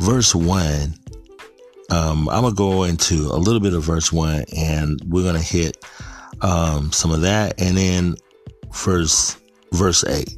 [0.00, 0.94] verse 1,
[1.90, 5.40] um, I'm going to go into a little bit of verse 1 and we're going
[5.40, 5.84] to hit
[6.40, 8.16] um, some of that and then
[8.72, 9.36] verse,
[9.72, 10.36] verse 8.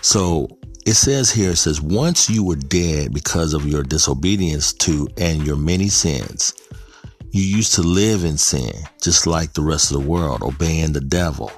[0.00, 0.48] So
[0.86, 5.46] it says here, it says, once you were dead because of your disobedience to and
[5.46, 6.54] your many sins,
[7.32, 11.00] you used to live in sin, just like the rest of the world, obeying the
[11.00, 11.52] devil.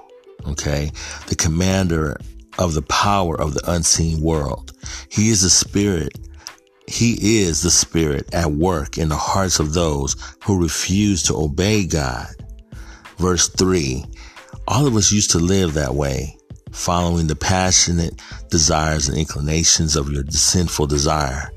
[0.46, 0.90] Okay.
[1.28, 2.16] The commander
[2.58, 4.72] of the power of the unseen world.
[5.08, 6.18] He is the spirit.
[6.86, 11.86] He is the spirit at work in the hearts of those who refuse to obey
[11.86, 12.28] God.
[13.16, 14.04] Verse three.
[14.68, 16.36] All of us used to live that way,
[16.72, 18.20] following the passionate
[18.50, 21.52] desires and inclinations of your sinful desire.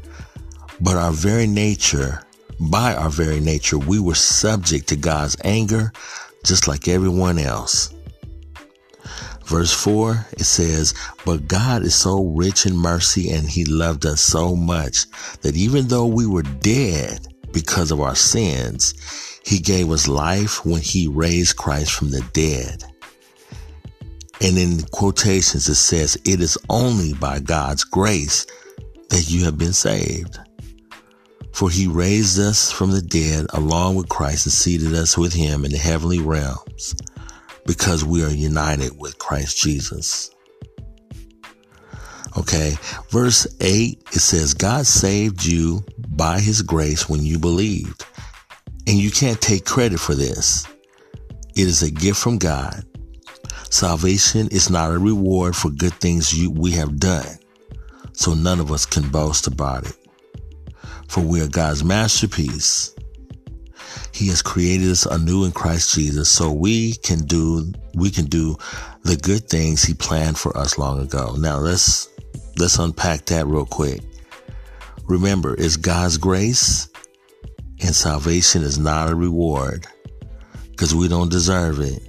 [0.79, 2.21] But our very nature
[2.59, 5.91] by our very nature, we were subject to God's anger
[6.45, 7.93] just like everyone else.
[9.45, 10.93] Verse 4, it says,
[11.25, 15.05] But God is so rich in mercy and he loved us so much
[15.41, 18.93] that even though we were dead because of our sins,
[19.45, 22.83] he gave us life when he raised Christ from the dead.
[24.41, 28.45] And in quotations, it says, It is only by God's grace
[29.09, 30.39] that you have been saved.
[31.53, 35.63] For he raised us from the dead along with Christ and seated us with him
[35.63, 36.95] in the heavenly realms
[37.65, 40.31] because we are united with Christ Jesus.
[42.37, 42.75] Okay.
[43.09, 48.05] Verse 8, it says, God saved you by his grace when you believed.
[48.87, 50.67] And you can't take credit for this.
[51.55, 52.83] It is a gift from God.
[53.69, 57.37] Salvation is not a reward for good things you, we have done.
[58.13, 59.95] So none of us can boast about it
[61.07, 62.93] for we are God's masterpiece.
[64.11, 68.55] He has created us anew in Christ Jesus so we can do, we can do
[69.03, 71.35] the good things he planned for us long ago.
[71.37, 72.09] Now let's,
[72.57, 74.01] let's unpack that real quick.
[75.05, 76.89] Remember, it's God's grace
[77.81, 79.85] and salvation is not a reward
[80.71, 82.01] because we don't deserve it.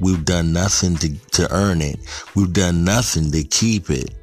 [0.00, 1.98] We've done nothing to, to earn it.
[2.34, 4.14] We've done nothing to keep it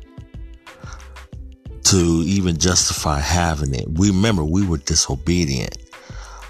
[1.83, 3.85] to even justify having it.
[3.87, 5.77] We remember we were disobedient.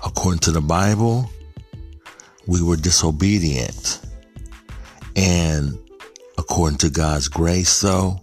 [0.04, 1.30] According to the Bible,
[2.48, 4.02] we were disobedient.
[5.16, 5.78] And
[6.38, 8.22] according to God's grace, though,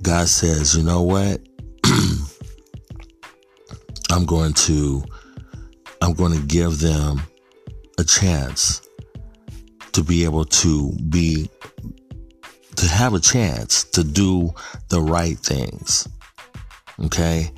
[0.00, 1.40] God says, you know what?
[4.10, 5.04] I'm going to,
[6.00, 7.22] I'm going to give them
[7.98, 8.88] a chance
[9.92, 11.48] to be able to be
[12.76, 14.52] to have a chance to do
[14.88, 16.08] the right things.
[17.04, 17.50] Okay.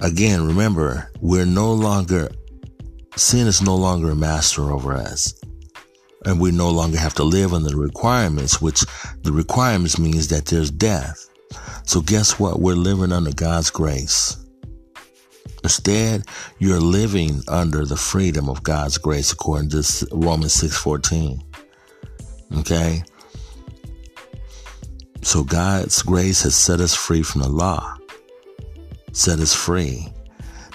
[0.00, 2.30] Again, remember, we're no longer,
[3.16, 5.34] sin is no longer a master over us.
[6.26, 8.84] And we no longer have to live under the requirements, which
[9.22, 11.26] the requirements means that there's death.
[11.86, 12.60] So guess what?
[12.60, 14.36] We're living under God's grace.
[15.62, 16.24] Instead,
[16.58, 21.42] you're living under the freedom of God's grace according to Romans 6:14.
[22.58, 23.02] Okay?
[25.22, 27.94] So God's grace has set us free from the law,
[29.12, 30.08] set us free.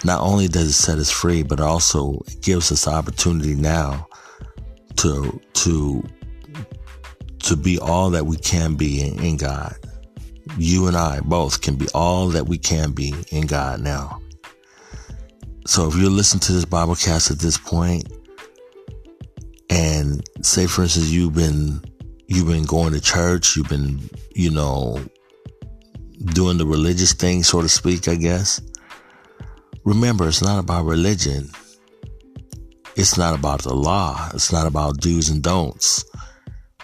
[0.03, 4.07] Not only does it set us free, but also it gives us the opportunity now
[4.97, 6.03] to to
[7.39, 9.75] to be all that we can be in, in God.
[10.57, 14.21] You and I both can be all that we can be in God now.
[15.65, 18.11] So if you're listening to this Biblecast at this point,
[19.69, 21.81] and say for instance you've been
[22.27, 24.99] you've been going to church, you've been, you know,
[26.25, 28.61] doing the religious thing, so to speak, I guess.
[29.83, 31.49] Remember, it's not about religion.
[32.95, 34.29] It's not about the law.
[34.33, 36.05] It's not about do's and don'ts.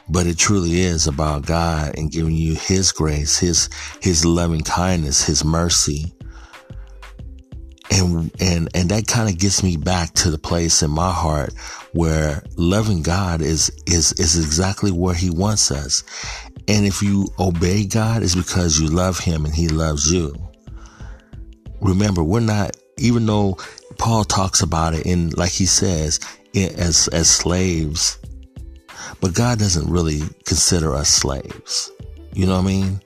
[0.09, 3.69] But it truly is about God and giving you His grace, His,
[4.01, 6.13] His loving kindness, His mercy.
[7.91, 11.53] And, and, and that kind of gets me back to the place in my heart
[11.91, 16.03] where loving God is, is, is exactly where he wants us.
[16.69, 20.33] And if you obey God, it's because you love him and he loves you.
[21.81, 23.57] Remember, we're not, even though
[23.97, 26.19] Paul talks about it in, like he says,
[26.55, 28.19] as, as slaves,
[29.19, 31.91] but God doesn't really consider us slaves.
[32.33, 33.01] You know what I mean?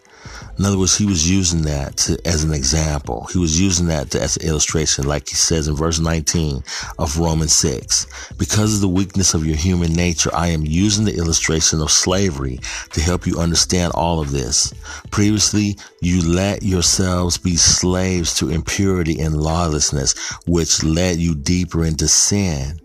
[0.58, 3.28] In other words, he was using that to, as an example.
[3.32, 6.64] He was using that to, as an illustration, like he says in verse 19
[6.98, 8.34] of Romans 6.
[8.38, 12.60] Because of the weakness of your human nature, I am using the illustration of slavery
[12.94, 14.74] to help you understand all of this.
[15.12, 20.16] Previously, you let yourselves be slaves to impurity and lawlessness,
[20.48, 22.80] which led you deeper into sin.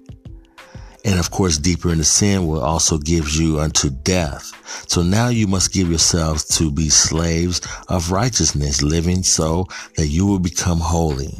[1.05, 4.53] And of course, deeper into sin will also gives you unto death.
[4.89, 10.27] So now you must give yourselves to be slaves of righteousness, living so that you
[10.27, 11.35] will become holy.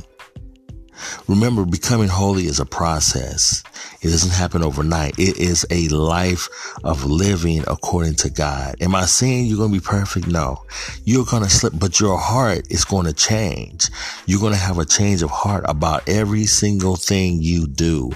[1.29, 3.63] Remember, becoming holy is a process.
[4.03, 5.19] It doesn't happen overnight.
[5.19, 6.49] It is a life
[6.85, 8.77] of living according to God.
[8.81, 10.27] Am I saying you're going to be perfect?
[10.27, 10.65] No.
[11.05, 13.89] You're going to slip, but your heart is going to change.
[14.25, 18.11] You're going to have a change of heart about every single thing you do,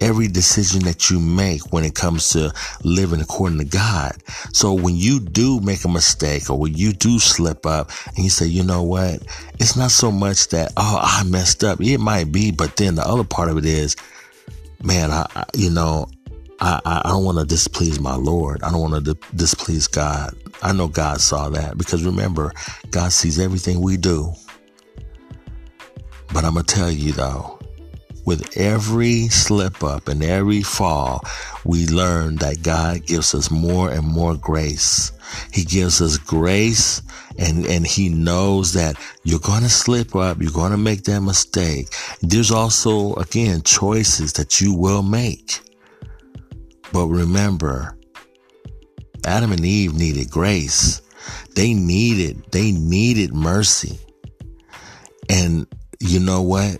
[0.00, 2.52] every decision that you make when it comes to
[2.84, 4.12] living according to God.
[4.52, 8.30] So when you do make a mistake or when you do slip up and you
[8.30, 9.22] say, you know what?
[9.58, 11.80] It's not so much that, oh, I messed up.
[11.80, 13.96] It might be, but then the other part of it is,
[14.82, 16.08] man, I, I you know,
[16.60, 18.62] I, I don't want to displease my Lord.
[18.62, 20.34] I don't want to di- displease God.
[20.62, 22.52] I know God saw that because remember,
[22.90, 24.32] God sees everything we do.
[26.32, 27.59] But I'm going to tell you though,
[28.24, 31.24] with every slip up and every fall,
[31.64, 35.12] we learn that God gives us more and more grace.
[35.52, 37.02] He gives us grace
[37.38, 40.40] and, and he knows that you're going to slip up.
[40.40, 41.94] You're going to make that mistake.
[42.20, 45.60] There's also, again, choices that you will make.
[46.92, 47.96] But remember,
[49.26, 51.02] Adam and Eve needed grace.
[51.54, 53.98] They needed, they needed mercy.
[55.28, 55.66] And
[56.00, 56.78] you know what?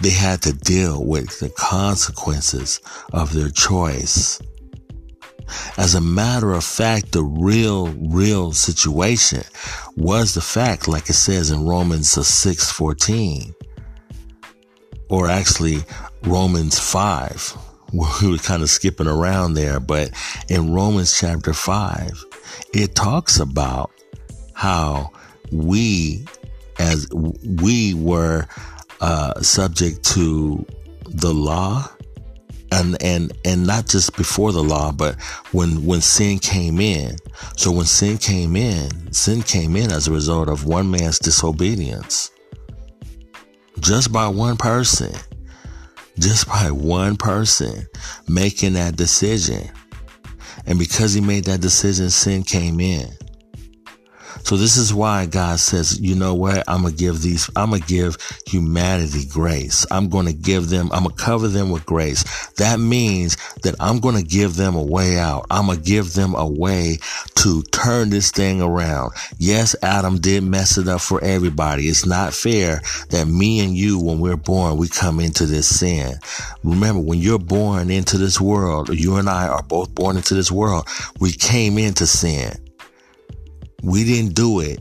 [0.00, 2.80] They had to deal with the consequences
[3.12, 4.40] of their choice.
[5.76, 9.42] As a matter of fact, the real, real situation
[9.96, 13.54] was the fact, like it says in Romans 6 14,
[15.08, 15.84] or actually
[16.22, 17.56] Romans 5.
[17.92, 20.12] We were kind of skipping around there, but
[20.48, 22.24] in Romans chapter 5,
[22.72, 23.90] it talks about
[24.54, 25.10] how
[25.50, 26.24] we,
[26.78, 28.46] as we were
[29.00, 30.64] uh, subject to
[31.06, 31.88] the law
[32.72, 35.20] and and and not just before the law but
[35.52, 37.16] when when sin came in.
[37.56, 42.30] So when sin came in sin came in as a result of one man's disobedience.
[43.80, 45.14] Just by one person.
[46.18, 47.86] Just by one person
[48.28, 49.70] making that decision.
[50.66, 53.10] And because he made that decision sin came in
[54.42, 56.64] so this is why God says, you know what?
[56.68, 58.16] I'm going to give these, I'm going to give
[58.46, 59.86] humanity grace.
[59.90, 62.24] I'm going to give them, I'm going to cover them with grace.
[62.52, 65.46] That means that I'm going to give them a way out.
[65.50, 66.98] I'm going to give them a way
[67.36, 69.12] to turn this thing around.
[69.38, 71.88] Yes, Adam did mess it up for everybody.
[71.88, 76.14] It's not fair that me and you, when we're born, we come into this sin.
[76.64, 80.50] Remember, when you're born into this world, you and I are both born into this
[80.50, 80.86] world,
[81.20, 82.52] we came into sin.
[83.82, 84.80] We didn't do it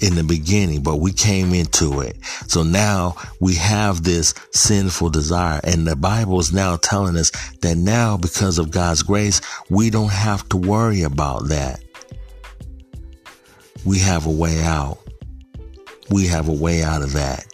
[0.00, 2.16] in the beginning, but we came into it.
[2.46, 5.60] So now we have this sinful desire.
[5.64, 7.30] And the Bible is now telling us
[7.60, 9.40] that now, because of God's grace,
[9.70, 11.82] we don't have to worry about that.
[13.84, 14.98] We have a way out.
[16.10, 17.46] We have a way out of that.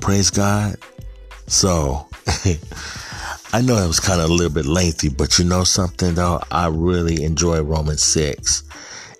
[0.00, 0.76] Praise God.
[1.46, 2.06] So,
[3.52, 6.40] I know it was kind of a little bit lengthy, but you know something though?
[6.50, 8.62] I really enjoy Romans 6.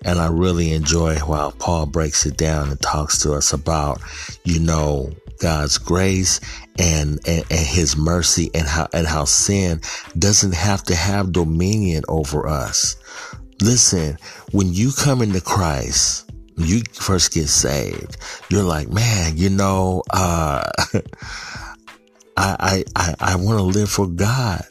[0.05, 3.99] And I really enjoy how Paul breaks it down and talks to us about,
[4.43, 6.39] you know, God's grace
[6.77, 9.81] and, and, and, his mercy and how, and how sin
[10.17, 12.95] doesn't have to have dominion over us.
[13.61, 14.17] Listen,
[14.51, 18.17] when you come into Christ, you first get saved,
[18.49, 20.69] you're like, man, you know, uh,
[22.37, 24.63] I, I, I, I want to live for God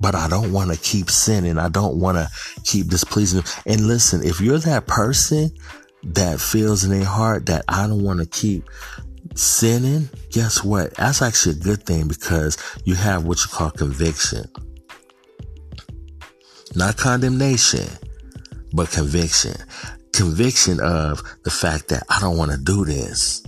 [0.00, 1.58] but I don't want to keep sinning.
[1.58, 2.30] I don't want to
[2.64, 3.44] keep displeasing.
[3.66, 5.50] And listen, if you're that person
[6.02, 8.64] that feels in their heart that I don't want to keep
[9.34, 10.94] sinning, guess what?
[10.94, 14.44] That's actually a good thing because you have what you call conviction.
[16.74, 17.86] Not condemnation,
[18.72, 19.54] but conviction.
[20.12, 23.42] Conviction of the fact that I don't want to do this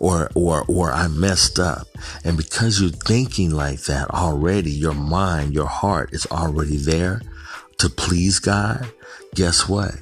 [0.00, 1.86] or or or I messed up.
[2.24, 7.22] And because you're thinking like that already, your mind, your heart is already there
[7.78, 8.88] to please God.
[9.34, 9.94] Guess what?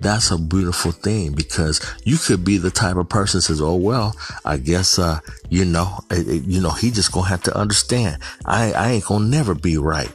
[0.00, 4.16] That's a beautiful thing because you could be the type of person says, "Oh well,
[4.44, 8.20] I guess uh, you know, it, it, you know, he just gonna have to understand.
[8.44, 10.12] I I ain't gonna never be right."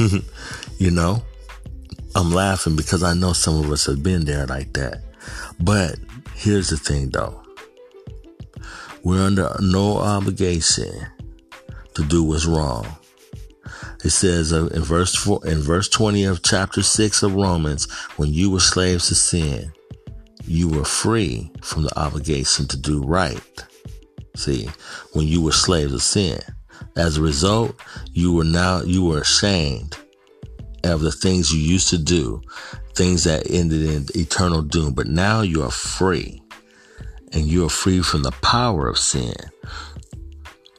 [0.78, 1.22] you know,
[2.16, 5.02] I'm laughing because I know some of us have been there like that.
[5.60, 5.96] But
[6.34, 7.42] here's the thing though.
[9.02, 11.06] We're under no obligation
[11.94, 12.86] to do what's wrong.
[14.04, 18.32] It says uh, in verse four, in verse 20 of chapter 6 of Romans, when
[18.32, 19.72] you were slaves to sin,
[20.46, 23.64] you were free from the obligation to do right.
[24.36, 24.68] See,
[25.12, 26.40] when you were slaves of sin.
[26.96, 27.74] As a result,
[28.12, 29.96] you were now, you were ashamed
[30.84, 32.40] of the things you used to do,
[32.94, 34.94] things that ended in eternal doom.
[34.94, 36.42] But now you are free
[37.32, 39.34] and you are free from the power of sin.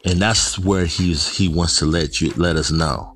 [0.05, 3.16] And that's where he's, he wants to let you, let us know.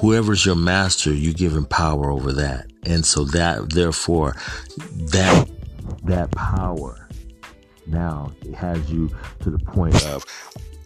[0.00, 2.70] Whoever's your master, you give him power over that.
[2.84, 4.36] And so that, therefore,
[4.94, 5.48] that,
[6.04, 7.08] that power
[7.86, 10.24] now has you to the point of,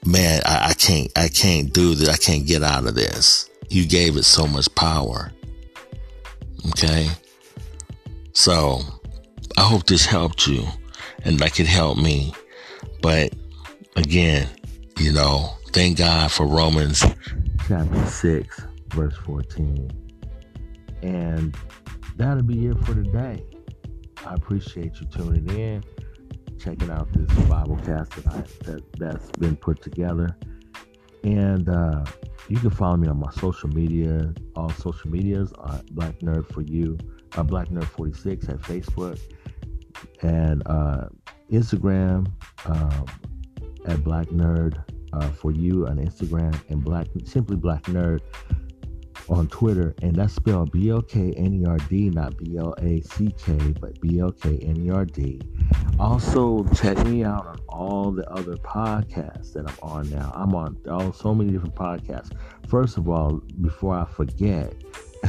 [0.07, 2.09] man, I, I can't, I can't do this.
[2.09, 3.51] I can't get out of this.
[3.69, 5.31] You gave it so much power.
[6.69, 7.09] Okay.
[8.33, 8.81] So
[9.57, 10.65] I hope this helped you
[11.25, 12.35] and like it helped me.
[13.01, 13.33] But
[13.97, 14.49] again,
[14.99, 17.05] you know, thank God for Romans
[17.69, 19.91] chapter 6, verse 14.
[21.03, 21.57] And
[22.17, 23.45] that'll be it for today.
[24.25, 25.85] I appreciate you tuning in,
[26.59, 30.37] checking out this Bible cast that, I, that that's been put together.
[31.25, 32.05] And uh,
[32.49, 36.63] you can follow me on my social media, all social medias, uh, Black Nerd for
[36.63, 36.99] You,
[37.37, 39.21] uh, Black Nerd 46 at Facebook
[40.23, 41.09] and uh,
[41.51, 42.31] Instagram
[42.67, 43.07] um,
[43.87, 48.21] at Black Nerd uh, for you on Instagram and Black simply Black Nerd
[49.29, 52.75] on Twitter, and that's spelled B L K N E R D, not B L
[52.79, 55.41] A C K, but B L K N E R D.
[55.99, 60.33] Also, check me out on all the other podcasts that I'm on now.
[60.35, 62.33] I'm on all so many different podcasts.
[62.69, 64.75] First of all, before I forget,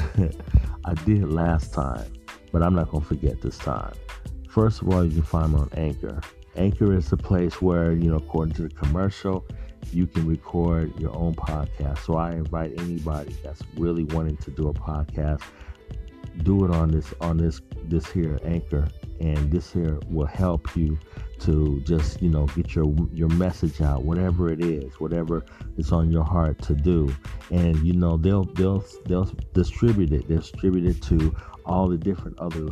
[0.86, 2.12] I did last time,
[2.52, 3.94] but I'm not gonna forget this time.
[4.50, 6.22] First of all, you can find me on Anchor.
[6.56, 9.46] Anchor is the place where, you know, according to the commercial,
[9.92, 12.00] you can record your own podcast.
[12.00, 15.42] So I invite anybody that's really wanting to do a podcast,
[16.44, 18.88] do it on this on this this here Anchor,
[19.20, 20.98] and this here will help you
[21.40, 25.44] to just you know get your your message out, whatever it is, whatever
[25.78, 27.14] is on your heart to do,
[27.52, 32.70] and you know they'll they'll they'll distribute it, distribute it to all the different other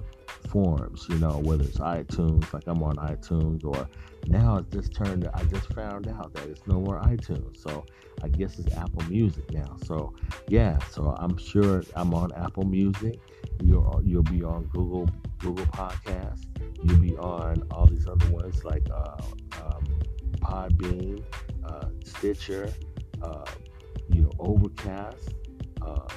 [0.47, 3.87] forms, you know, whether it's iTunes, like I'm on iTunes, or
[4.27, 5.29] now it's just turned.
[5.33, 7.85] I just found out that it's no more iTunes, so
[8.23, 9.77] I guess it's Apple Music now.
[9.85, 10.13] So
[10.47, 13.19] yeah, so I'm sure I'm on Apple Music.
[13.63, 16.45] You'll you'll be on Google Google Podcasts.
[16.83, 19.21] You'll be on all these other ones like uh,
[19.63, 19.85] um,
[20.39, 21.23] Podbean,
[21.63, 22.71] uh, Stitcher,
[23.21, 23.45] uh,
[24.09, 25.35] you know, Overcast.
[25.81, 26.07] Uh,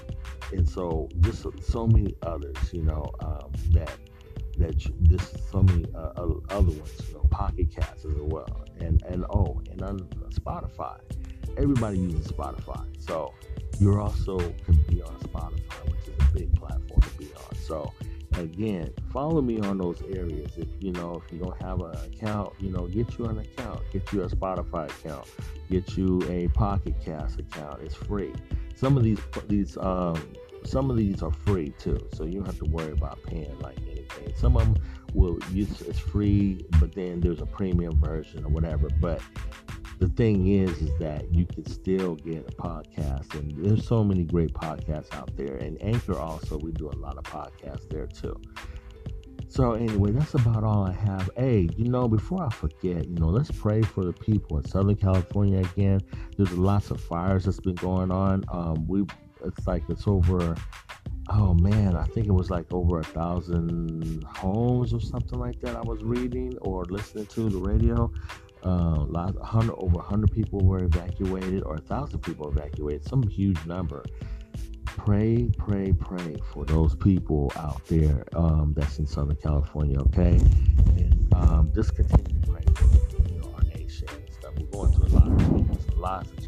[0.52, 3.90] and so just so many others, you know, um, that
[4.58, 6.12] that you, this so many uh,
[6.50, 9.98] other ones, you know, Pocket Casts as well, and and oh, and on
[10.30, 10.98] Spotify,
[11.56, 13.34] everybody uses Spotify, so
[13.80, 17.56] you're also can be on Spotify, which is a big platform to be on.
[17.56, 17.92] So
[18.36, 20.52] again, follow me on those areas.
[20.56, 23.80] If you know if you don't have an account, you know, get you an account,
[23.92, 25.26] get you a Spotify account,
[25.70, 27.82] get you a Pocket Cast account.
[27.82, 28.32] It's free.
[28.76, 30.20] Some of these these um
[30.64, 33.78] some of these are free too, so you don't have to worry about paying like
[33.90, 34.32] anything.
[34.36, 38.88] Some of them will use it's free, but then there's a premium version or whatever.
[39.00, 39.20] But
[39.98, 44.24] the thing is, is that you can still get a podcast, and there's so many
[44.24, 45.56] great podcasts out there.
[45.56, 48.40] And Anchor also, we do a lot of podcasts there too.
[49.48, 51.30] So anyway, that's about all I have.
[51.36, 54.96] Hey, you know, before I forget, you know, let's pray for the people in Southern
[54.96, 56.00] California again.
[56.36, 58.42] There's lots of fires that's been going on.
[58.48, 59.04] Um, we
[59.44, 60.56] it's like it's over
[61.30, 65.76] oh man, I think it was like over a thousand homes or something like that.
[65.76, 68.12] I was reading or listening to the radio.
[68.64, 73.04] Uh, lot, hundred over hundred people were evacuated, or a thousand people evacuated.
[73.06, 74.04] Some huge number.
[74.86, 79.98] Pray, pray, pray for those people out there um, that's in Southern California.
[80.00, 80.40] Okay,
[80.96, 82.84] and um, just continue to pray for
[83.28, 84.54] you know our nation and stuff.
[84.58, 86.43] We're going through a lot of lots of.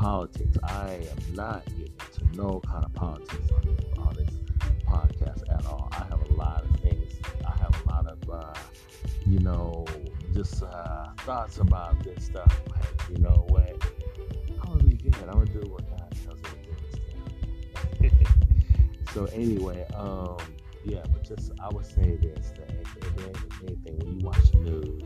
[0.00, 0.56] Politics.
[0.64, 4.30] I am not getting into no kind of politics on on this
[4.88, 5.90] podcast at all.
[5.92, 7.20] I have a lot of things.
[7.46, 8.54] I have a lot of, uh,
[9.26, 9.84] you know,
[10.32, 12.62] just uh, thoughts about this stuff.
[13.10, 13.76] You know what?
[14.62, 15.14] I'm gonna be good.
[15.28, 16.48] I'm gonna do what God tells me
[18.00, 18.16] to do.
[19.12, 20.38] so anyway, um,
[20.82, 25.02] yeah, but just I would say this: that if anything, when you watch the news,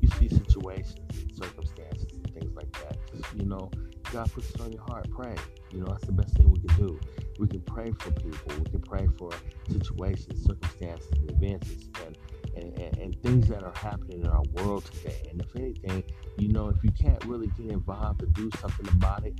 [0.00, 2.96] you see situations and circumstances and things like that.
[3.12, 3.72] Just you know,
[4.12, 5.08] God puts it on your heart.
[5.10, 5.34] Pray.
[5.72, 6.98] You know, that's the best thing we can do
[7.38, 8.52] We can pray for people.
[8.58, 9.30] We can pray for
[9.68, 11.68] situations, circumstances, events,
[12.04, 12.16] and,
[12.56, 15.28] and, and, and things that are happening in our world today.
[15.30, 16.04] And if anything,
[16.38, 19.34] you know, if you can't really get involved to do something about it,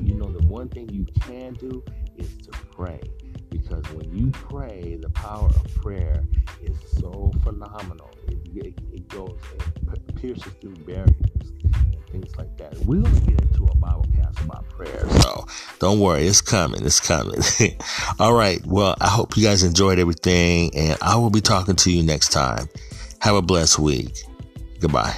[0.00, 1.82] you know, the one thing you can do
[2.16, 3.00] is to pray.
[3.52, 6.24] Because when you pray, the power of prayer
[6.62, 8.10] is so phenomenal.
[8.28, 9.36] It, it, it goes,
[9.92, 11.14] it pierces through barriers
[11.62, 12.76] and things like that.
[12.86, 15.06] We're going to get into a Bible cast about prayer.
[15.20, 15.46] So
[15.80, 16.84] don't worry, it's coming.
[16.84, 17.40] It's coming.
[18.18, 18.64] All right.
[18.64, 22.28] Well, I hope you guys enjoyed everything, and I will be talking to you next
[22.32, 22.68] time.
[23.20, 24.24] Have a blessed week.
[24.80, 25.14] Goodbye.